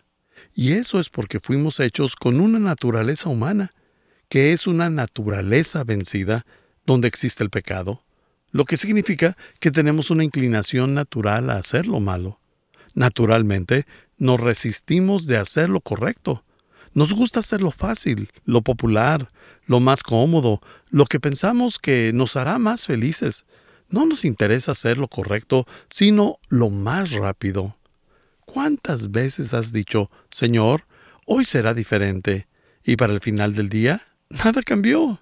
Y 0.54 0.74
eso 0.74 1.00
es 1.00 1.10
porque 1.10 1.40
fuimos 1.40 1.80
hechos 1.80 2.16
con 2.16 2.40
una 2.40 2.60
naturaleza 2.60 3.30
humana, 3.30 3.74
que 4.30 4.54
es 4.54 4.68
una 4.68 4.90
naturaleza 4.90 5.84
vencida 5.84 6.46
donde 6.86 7.08
existe 7.08 7.44
el 7.44 7.50
pecado, 7.50 8.04
lo 8.52 8.66
que 8.66 8.78
significa 8.78 9.38
que 9.60 9.72
tenemos 9.72 10.10
una 10.10 10.24
inclinación 10.24 10.94
natural 10.94 11.50
a 11.50 11.58
hacer 11.58 11.86
lo 11.86 12.00
malo. 12.00 12.40
Naturalmente, 12.94 13.86
nos 14.18 14.40
resistimos 14.40 15.28
de 15.28 15.38
hacer 15.38 15.70
lo 15.70 15.82
correcto. 15.82 16.44
Nos 16.98 17.14
gusta 17.14 17.42
hacer 17.42 17.62
lo 17.62 17.70
fácil, 17.70 18.32
lo 18.44 18.64
popular, 18.64 19.28
lo 19.68 19.80
más 19.80 20.02
cómodo, 20.02 20.62
lo 20.90 21.06
que 21.06 21.20
pensamos 21.20 21.78
que 21.78 22.10
nos 22.12 22.36
hará 22.36 22.58
más 22.58 22.88
felices. 22.88 23.46
No 23.88 24.08
nos 24.08 24.26
interesa 24.26 24.72
hacer 24.72 24.98
lo 24.98 25.08
correcto, 25.08 25.68
sino 25.92 26.40
lo 26.50 26.72
más 26.72 27.12
rápido. 27.12 27.78
¿Cuántas 28.46 29.12
veces 29.12 29.54
has 29.54 29.72
dicho, 29.72 30.10
Señor, 30.32 30.86
hoy 31.28 31.46
será 31.46 31.76
diferente? 31.76 32.48
Y 32.84 32.96
para 32.96 33.14
el 33.14 33.20
final 33.20 33.54
del 33.54 33.70
día, 33.70 34.02
nada 34.30 34.64
cambió. 34.64 35.22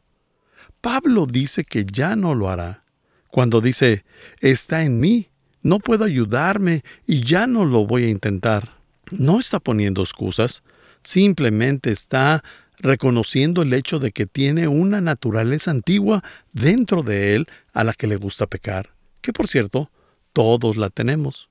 Pablo 0.79 1.25
dice 1.25 1.65
que 1.65 1.83
ya 1.85 2.15
no 2.15 2.35
lo 2.35 2.47
hará. 2.47 2.85
Cuando 3.29 3.59
dice, 3.59 4.05
está 4.39 4.85
en 4.85 5.01
mí, 5.01 5.27
no 5.61 5.79
puedo 5.79 6.05
ayudarme 6.05 6.83
y 7.05 7.19
ya 7.19 7.47
no 7.47 7.65
lo 7.65 7.85
voy 7.85 8.05
a 8.05 8.09
intentar. 8.09 8.77
No 9.11 9.41
está 9.41 9.59
poniendo 9.59 10.01
excusas, 10.01 10.63
simplemente 11.05 11.91
está 11.91 12.43
reconociendo 12.79 13.61
el 13.61 13.73
hecho 13.73 13.99
de 13.99 14.11
que 14.11 14.25
tiene 14.25 14.67
una 14.67 14.99
naturaleza 14.99 15.71
antigua 15.71 16.23
dentro 16.51 17.03
de 17.03 17.35
él 17.35 17.47
a 17.73 17.83
la 17.83 17.93
que 17.93 18.07
le 18.07 18.17
gusta 18.17 18.47
pecar, 18.47 18.93
que 19.21 19.31
por 19.31 19.47
cierto, 19.47 19.89
todos 20.33 20.75
la 20.75 20.89
tenemos. 20.89 21.49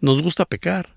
Nos 0.00 0.22
gusta 0.22 0.44
pecar. 0.44 0.96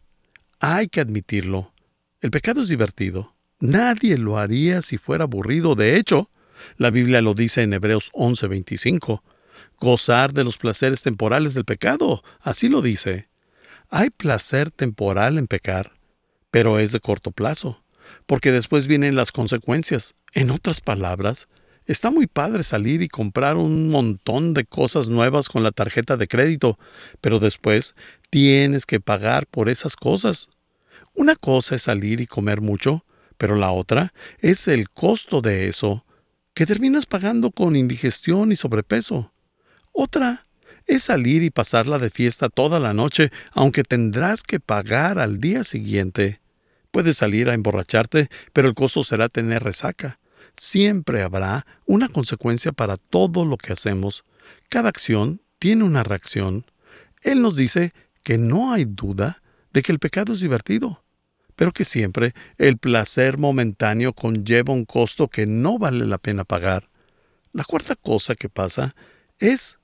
Hay 0.60 0.88
que 0.88 1.00
admitirlo. 1.00 1.74
El 2.22 2.32
pecado 2.32 2.62
es 2.62 2.68
divertido. 2.68 3.36
Nadie 3.60 4.18
lo 4.18 4.38
haría 4.38 4.82
si 4.82 4.98
fuera 4.98 5.24
aburrido. 5.24 5.76
De 5.76 5.98
hecho, 5.98 6.30
la 6.78 6.90
Biblia 6.90 7.22
lo 7.22 7.34
dice 7.34 7.62
en 7.62 7.74
Hebreos 7.74 8.12
11:25 8.14 9.24
gozar 9.80 10.34
de 10.34 10.44
los 10.44 10.58
placeres 10.58 11.02
temporales 11.02 11.54
del 11.54 11.66
pecado. 11.66 12.24
Así 12.40 12.70
lo 12.70 12.82
dice. 12.82 13.30
Hay 13.90 14.10
placer 14.10 14.72
temporal 14.72 15.38
en 15.38 15.48
pecar, 15.48 15.94
pero 16.52 16.80
es 16.80 16.92
de 16.92 17.00
corto 17.00 17.32
plazo, 17.32 17.83
porque 18.26 18.52
después 18.52 18.88
vienen 18.88 19.16
las 19.16 19.32
consecuencias. 19.32 20.16
En 20.34 20.52
otras 20.52 20.82
palabras, 20.82 21.48
está 21.86 22.10
muy 22.10 22.28
padre 22.28 22.64
salir 22.64 23.02
y 23.02 23.08
comprar 23.08 23.58
un 23.58 23.90
montón 23.90 24.54
de 24.54 24.66
cosas 24.66 25.10
nuevas 25.10 25.50
con 25.50 25.64
la 25.64 25.72
tarjeta 25.72 26.18
de 26.18 26.28
crédito, 26.28 26.80
pero 27.22 27.40
después 27.40 27.96
tienes 28.30 28.86
que 28.86 29.00
pagar 29.00 29.48
por 29.48 29.70
esas 29.70 29.96
cosas. 29.96 30.48
Una 31.14 31.36
cosa 31.36 31.76
es 31.76 31.84
salir 31.84 32.22
y 32.22 32.28
comer 32.28 32.62
mucho, 32.62 33.06
pero 33.38 33.56
la 33.56 33.72
otra 33.72 34.14
es 34.40 34.68
el 34.68 34.90
costo 34.90 35.42
de 35.42 35.68
eso, 35.68 36.06
que 36.54 36.66
terminas 36.66 37.06
pagando 37.06 37.52
con 37.52 37.76
indigestión 37.76 38.52
y 38.52 38.56
sobrepeso. 38.56 39.34
Otra 39.92 40.44
es 40.86 41.04
salir 41.04 41.44
y 41.44 41.50
pasarla 41.50 41.98
de 42.00 42.10
fiesta 42.10 42.50
toda 42.50 42.80
la 42.80 42.94
noche, 42.94 43.32
aunque 43.52 43.84
tendrás 43.84 44.44
que 44.44 44.60
pagar 44.60 45.20
al 45.20 45.40
día 45.40 45.64
siguiente. 45.64 46.43
Puedes 46.94 47.18
salir 47.18 47.50
a 47.50 47.56
emborracharte, 47.56 48.30
pero 48.54 48.68
el 48.68 48.76
costo 48.76 49.04
será 49.04 49.28
tener 49.28 49.64
resaca. 49.64 50.20
Siempre 50.56 51.24
habrá 51.24 51.66
una 51.88 52.08
consecuencia 52.08 52.72
para 52.72 52.98
todo 52.98 53.46
lo 53.46 53.58
que 53.58 53.74
hacemos. 53.74 54.24
Cada 54.70 54.90
acción 54.90 55.42
tiene 55.58 55.86
una 55.86 56.04
reacción. 56.04 56.68
Él 57.24 57.42
nos 57.42 57.56
dice 57.56 57.94
que 58.22 58.38
no 58.38 58.72
hay 58.72 58.86
duda 58.86 59.42
de 59.72 59.82
que 59.82 59.92
el 59.92 59.98
pecado 59.98 60.34
es 60.34 60.42
divertido, 60.42 61.04
pero 61.56 61.72
que 61.72 61.84
siempre 61.84 62.36
el 62.60 62.78
placer 62.78 63.40
momentáneo 63.40 64.14
conlleva 64.14 64.72
un 64.72 64.86
costo 64.86 65.30
que 65.30 65.48
no 65.48 65.80
vale 65.80 66.06
la 66.06 66.20
pena 66.20 66.44
pagar. 66.44 66.92
La 67.54 67.64
cuarta 67.64 67.96
cosa 67.96 68.36
que 68.36 68.50
pasa 68.50 68.96
es, 69.40 69.80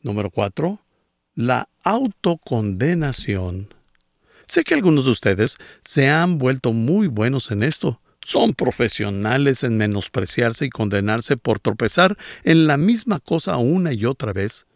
número 0.00 0.30
cuatro, 0.30 0.80
la 1.34 1.68
autocondenación. 1.82 3.75
Sé 4.46 4.62
que 4.62 4.74
algunos 4.74 5.06
de 5.06 5.10
ustedes 5.10 5.56
se 5.84 6.08
han 6.08 6.38
vuelto 6.38 6.72
muy 6.72 7.08
buenos 7.08 7.50
en 7.50 7.62
esto. 7.62 8.00
Son 8.22 8.54
profesionales 8.54 9.64
en 9.64 9.76
menospreciarse 9.76 10.66
y 10.66 10.70
condenarse 10.70 11.36
por 11.36 11.58
tropezar 11.58 12.16
en 12.44 12.66
la 12.66 12.76
misma 12.76 13.18
cosa 13.20 13.56
una 13.56 13.92
y 13.92 14.04
otra 14.04 14.32
vez. 14.32 14.66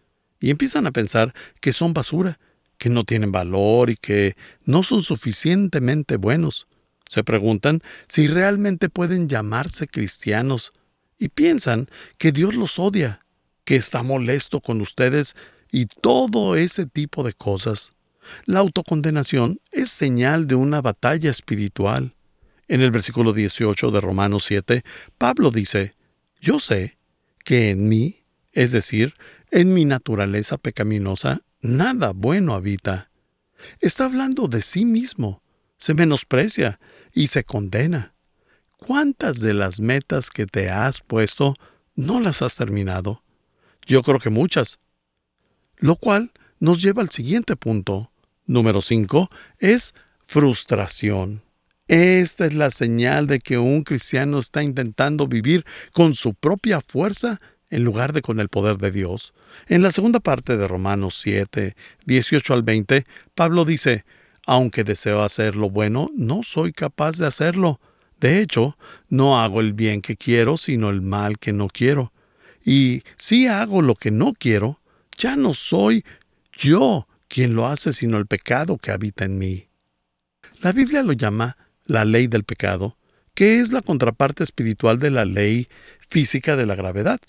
Y 0.41 0.51
empiezan 0.51 0.87
a 0.87 0.93
pensar 0.93 1.35
que 1.61 1.73
son 1.73 1.93
basura, 1.93 2.39
que 2.79 2.89
no 2.89 3.05
tienen 3.05 3.31
valor 3.31 3.91
y 3.91 3.97
que 3.97 4.37
no 4.65 4.83
son 4.83 5.03
suficientemente 5.03 6.17
buenos. 6.17 6.67
Se 7.07 7.23
preguntan 7.23 7.81
si 8.09 8.27
realmente 8.27 8.89
pueden 8.89 9.29
llamarse 9.29 9.87
cristianos 9.87 10.73
y 11.19 11.29
piensan 11.29 11.89
que 12.19 12.33
Dios 12.33 12.55
los 12.55 12.79
odia, 12.79 13.21
que 13.65 13.77
está 13.77 14.03
molesto 14.03 14.61
con 14.61 14.81
ustedes 14.81 15.37
y 15.71 15.87
todo 15.87 16.57
ese 16.57 16.87
tipo 16.87 17.23
de 17.23 17.35
cosas. 17.35 17.93
La 18.45 18.61
autocondenación 18.61 19.61
es 19.71 19.91
señal 19.91 20.47
de 20.47 20.55
una 20.55 20.81
batalla 20.81 21.31
espiritual. 21.31 22.15
En 22.69 22.81
el 22.81 22.91
versículo 22.91 23.33
18 23.33 23.91
de 23.91 24.01
Romanos 24.01 24.45
7, 24.47 24.85
Pablo 25.19 25.51
dice, 25.51 25.95
Yo 26.41 26.59
sé 26.59 26.99
que 27.45 27.71
en 27.71 27.89
mí, 27.89 28.25
es 28.53 28.73
decir, 28.73 29.15
en 29.51 29.75
mi 29.75 29.85
naturaleza 29.85 30.57
pecaminosa, 30.57 31.43
nada 31.61 32.13
bueno 32.13 32.55
habita. 32.55 33.11
Está 33.81 34.07
hablando 34.07 34.47
de 34.47 34.63
sí 34.63 34.85
mismo, 34.85 35.43
se 35.79 35.95
menosprecia 35.95 36.79
y 37.13 37.27
se 37.27 37.45
condena. 37.45 38.15
¿Cuántas 38.77 39.41
de 39.41 39.55
las 39.55 39.81
metas 39.81 40.31
que 40.31 40.47
te 40.47 40.71
has 40.71 41.01
puesto 41.01 41.55
no 41.95 42.21
las 42.21 42.43
has 42.43 42.57
terminado? 42.57 43.23
Yo 43.87 44.03
creo 44.03 44.19
que 44.19 44.31
muchas. 44.31 44.79
Lo 45.77 45.97
cual 45.97 46.33
nos 46.61 46.81
lleva 46.83 47.03
al 47.03 47.11
siguiente 47.11 47.57
punto. 47.57 48.10
Número 48.51 48.83
5 48.83 49.31
es 49.61 49.95
frustración. 50.25 51.45
Esta 51.87 52.47
es 52.47 52.55
la 52.55 52.71
señal 52.71 53.29
de 53.29 53.39
que 53.39 53.59
un 53.59 53.85
cristiano 53.85 54.41
está 54.41 54.65
intentando 54.65 55.29
vivir 55.29 55.65
con 55.93 56.17
su 56.17 56.35
propia 56.35 56.81
fuerza 56.81 57.41
en 57.71 57.85
lugar 57.85 58.13
de 58.13 58.23
con 58.23 58.41
el 58.41 58.49
poder 58.49 58.79
de 58.79 58.91
Dios. 58.91 59.35
En 59.69 59.83
la 59.83 59.93
segunda 59.93 60.19
parte 60.19 60.57
de 60.57 60.67
Romanos 60.67 61.17
7, 61.23 61.77
18 62.07 62.53
al 62.53 62.65
20, 62.65 63.07
Pablo 63.37 63.65
dice, 63.65 64.05
aunque 64.45 64.83
deseo 64.83 65.23
hacer 65.23 65.55
lo 65.55 65.71
bueno, 65.71 66.11
no 66.17 66.43
soy 66.43 66.73
capaz 66.73 67.19
de 67.19 67.29
hacerlo. 67.29 67.79
De 68.19 68.41
hecho, 68.41 68.77
no 69.09 69.41
hago 69.41 69.61
el 69.61 69.75
bien 69.75 70.03
que 70.03 70.17
quiero, 70.17 70.57
sino 70.57 70.91
el 70.91 71.03
mal 71.03 71.39
que 71.39 71.53
no 71.53 71.69
quiero. 71.69 72.13
Y 72.65 73.05
si 73.17 73.47
hago 73.47 73.81
lo 73.81 73.95
que 73.95 74.11
no 74.11 74.33
quiero, 74.37 74.81
ya 75.17 75.37
no 75.37 75.55
soy 75.55 76.05
yo 76.53 77.07
quien 77.31 77.55
lo 77.55 77.69
hace, 77.69 77.95
sino 77.95 78.19
el 78.19 78.27
pecado 78.27 78.77
que 78.77 78.91
habita 78.91 79.25
en 79.25 79.39
mí. 79.39 79.69
La 80.61 80.73
Biblia 80.73 81.03
lo 81.03 81.13
llama 81.13 81.57
la 81.87 82.05
ley 82.05 82.27
del 82.27 82.45
pecado, 82.45 82.99
que 83.35 83.61
es 83.61 83.73
la 83.73 83.81
contraparte 83.81 84.43
espiritual 84.43 84.99
de 84.99 85.11
la 85.11 85.25
ley 85.25 85.69
física 86.07 86.57
de 86.57 86.67
la 86.67 86.75
gravedad. 86.75 87.21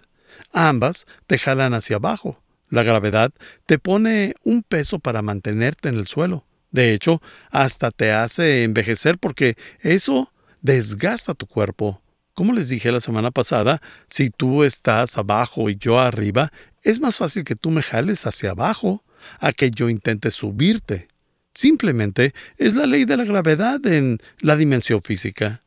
Ambas 0.51 1.05
te 1.27 1.37
jalan 1.37 1.73
hacia 1.73 1.97
abajo. 1.97 2.43
La 2.69 2.83
gravedad 2.83 3.31
te 3.65 3.77
pone 3.77 4.33
un 4.43 4.63
peso 4.63 4.99
para 4.99 5.21
mantenerte 5.21 5.89
en 5.89 5.95
el 5.95 6.07
suelo. 6.07 6.45
De 6.71 6.93
hecho, 6.93 7.21
hasta 7.51 7.91
te 7.91 8.11
hace 8.11 8.63
envejecer 8.63 9.19
porque 9.19 9.55
eso 9.81 10.33
desgasta 10.61 11.35
tu 11.35 11.45
cuerpo. 11.45 12.01
Como 12.33 12.53
les 12.53 12.69
dije 12.69 12.91
la 12.91 13.01
semana 13.01 13.29
pasada, 13.29 13.81
si 14.09 14.29
tú 14.31 14.63
estás 14.63 15.17
abajo 15.17 15.69
y 15.69 15.75
yo 15.75 15.99
arriba, 15.99 16.51
es 16.81 16.99
más 16.99 17.17
fácil 17.17 17.43
que 17.43 17.55
tú 17.55 17.69
me 17.69 17.83
jales 17.83 18.25
hacia 18.25 18.51
abajo 18.51 19.03
a 19.39 19.51
que 19.53 19.71
yo 19.71 19.89
intente 19.89 20.31
subirte. 20.31 21.07
Simplemente 21.53 22.33
es 22.57 22.75
la 22.75 22.85
ley 22.85 23.05
de 23.05 23.17
la 23.17 23.25
gravedad 23.25 23.85
en 23.85 24.19
la 24.39 24.55
dimensión 24.55 25.01
física. 25.01 25.61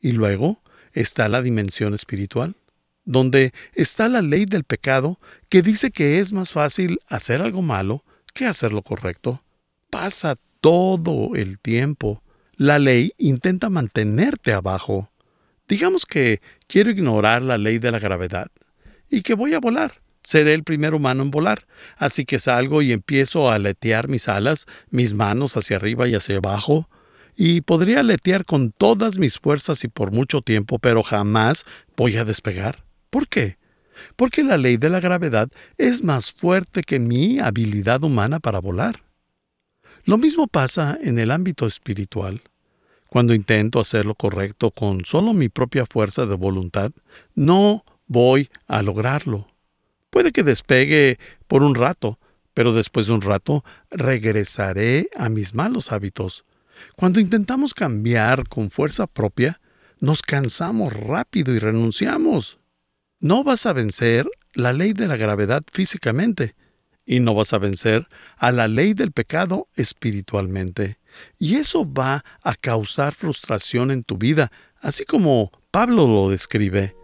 Y 0.00 0.12
luego 0.12 0.62
está 0.92 1.28
la 1.28 1.42
dimensión 1.42 1.94
espiritual 1.94 2.56
donde 3.08 3.54
está 3.72 4.10
la 4.10 4.20
ley 4.20 4.44
del 4.44 4.64
pecado 4.64 5.18
que 5.48 5.62
dice 5.62 5.90
que 5.90 6.18
es 6.18 6.34
más 6.34 6.52
fácil 6.52 7.00
hacer 7.06 7.40
algo 7.40 7.62
malo 7.62 8.04
que 8.34 8.44
hacer 8.44 8.70
lo 8.70 8.82
correcto. 8.82 9.42
Pasa 9.88 10.36
todo 10.60 11.34
el 11.34 11.58
tiempo. 11.58 12.22
La 12.56 12.78
ley 12.78 13.12
intenta 13.16 13.70
mantenerte 13.70 14.52
abajo. 14.52 15.10
Digamos 15.66 16.04
que 16.04 16.42
quiero 16.66 16.90
ignorar 16.90 17.40
la 17.40 17.56
ley 17.56 17.78
de 17.78 17.90
la 17.90 17.98
gravedad 17.98 18.50
y 19.08 19.22
que 19.22 19.32
voy 19.32 19.54
a 19.54 19.58
volar. 19.58 20.02
Seré 20.22 20.54
el 20.54 20.64
primer 20.64 20.94
humano 20.94 21.22
en 21.22 21.30
volar. 21.30 21.66
Así 21.96 22.24
que 22.24 22.38
salgo 22.38 22.82
y 22.82 22.92
empiezo 22.92 23.50
a 23.50 23.54
aletear 23.54 24.08
mis 24.08 24.28
alas, 24.28 24.66
mis 24.90 25.14
manos 25.14 25.56
hacia 25.56 25.76
arriba 25.76 26.08
y 26.08 26.14
hacia 26.14 26.36
abajo, 26.36 26.88
y 27.36 27.60
podría 27.60 28.00
aletear 28.00 28.44
con 28.44 28.72
todas 28.72 29.18
mis 29.18 29.38
fuerzas 29.38 29.84
y 29.84 29.88
por 29.88 30.10
mucho 30.10 30.42
tiempo, 30.42 30.78
pero 30.78 31.02
jamás 31.02 31.64
voy 31.96 32.16
a 32.16 32.24
despegar. 32.24 32.84
¿Por 33.10 33.28
qué? 33.28 33.58
Porque 34.16 34.42
la 34.42 34.56
ley 34.56 34.76
de 34.76 34.90
la 34.90 35.00
gravedad 35.00 35.48
es 35.76 36.02
más 36.02 36.32
fuerte 36.32 36.82
que 36.82 36.98
mi 36.98 37.38
habilidad 37.38 38.02
humana 38.02 38.40
para 38.40 38.60
volar. 38.60 39.04
Lo 40.04 40.18
mismo 40.18 40.46
pasa 40.46 40.98
en 41.02 41.18
el 41.18 41.30
ámbito 41.30 41.66
espiritual. 41.66 42.42
Cuando 43.08 43.34
intento 43.34 43.80
hacer 43.80 44.04
lo 44.04 44.14
correcto 44.14 44.70
con 44.70 45.04
solo 45.04 45.32
mi 45.32 45.48
propia 45.48 45.86
fuerza 45.86 46.26
de 46.26 46.34
voluntad, 46.34 46.92
no 47.34 47.84
voy 48.06 48.50
a 48.66 48.82
lograrlo. 48.82 49.48
Puede 50.10 50.32
que 50.32 50.42
despegue 50.42 51.18
por 51.46 51.62
un 51.62 51.74
rato, 51.74 52.18
pero 52.54 52.72
después 52.72 53.06
de 53.06 53.12
un 53.12 53.20
rato 53.20 53.64
regresaré 53.90 55.08
a 55.16 55.28
mis 55.28 55.54
malos 55.54 55.92
hábitos. 55.92 56.44
Cuando 56.96 57.20
intentamos 57.20 57.74
cambiar 57.74 58.48
con 58.48 58.70
fuerza 58.70 59.06
propia, 59.06 59.60
nos 60.00 60.22
cansamos 60.22 60.92
rápido 60.92 61.54
y 61.54 61.58
renunciamos. 61.58 62.58
No 63.20 63.44
vas 63.44 63.66
a 63.66 63.72
vencer 63.72 64.28
la 64.54 64.72
ley 64.72 64.92
de 64.92 65.08
la 65.08 65.16
gravedad 65.16 65.62
físicamente 65.70 66.54
y 67.04 67.20
no 67.20 67.34
vas 67.34 67.52
a 67.52 67.58
vencer 67.58 68.06
a 68.36 68.52
la 68.52 68.68
ley 68.68 68.92
del 68.92 69.12
pecado 69.12 69.68
espiritualmente. 69.74 70.98
Y 71.38 71.56
eso 71.56 71.90
va 71.90 72.24
a 72.42 72.54
causar 72.54 73.14
frustración 73.14 73.90
en 73.90 74.04
tu 74.04 74.18
vida, 74.18 74.52
así 74.80 75.04
como 75.04 75.50
Pablo 75.70 76.06
lo 76.06 76.28
describe. 76.28 76.97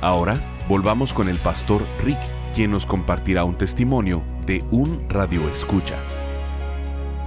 Ahora 0.00 0.36
volvamos 0.68 1.12
con 1.12 1.28
el 1.28 1.38
pastor 1.38 1.82
Rick, 2.04 2.20
quien 2.54 2.70
nos 2.70 2.86
compartirá 2.86 3.42
un 3.42 3.58
testimonio 3.58 4.22
de 4.46 4.64
un 4.70 5.08
radio 5.08 5.50
escucha. 5.50 5.96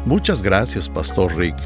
Muchas 0.05 0.41
gracias, 0.41 0.87
Pastor 0.87 1.35
Rick. 1.35 1.57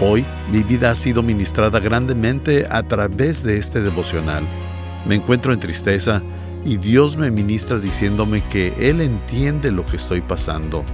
Hoy 0.00 0.26
mi 0.50 0.64
vida 0.64 0.90
ha 0.90 0.96
sido 0.96 1.22
ministrada 1.22 1.78
grandemente 1.78 2.66
a 2.68 2.82
través 2.82 3.44
de 3.44 3.58
este 3.58 3.80
devocional. 3.80 4.71
Me 5.06 5.16
encuentro 5.16 5.52
en 5.52 5.60
tristeza 5.60 6.22
y 6.64 6.76
Dios 6.76 7.16
me 7.16 7.30
ministra 7.30 7.78
diciéndome 7.78 8.42
que 8.44 8.72
Él 8.78 9.00
entiende 9.00 9.70
lo 9.70 9.84
que 9.84 9.96
estoy 9.96 10.20
pasando. 10.20 10.84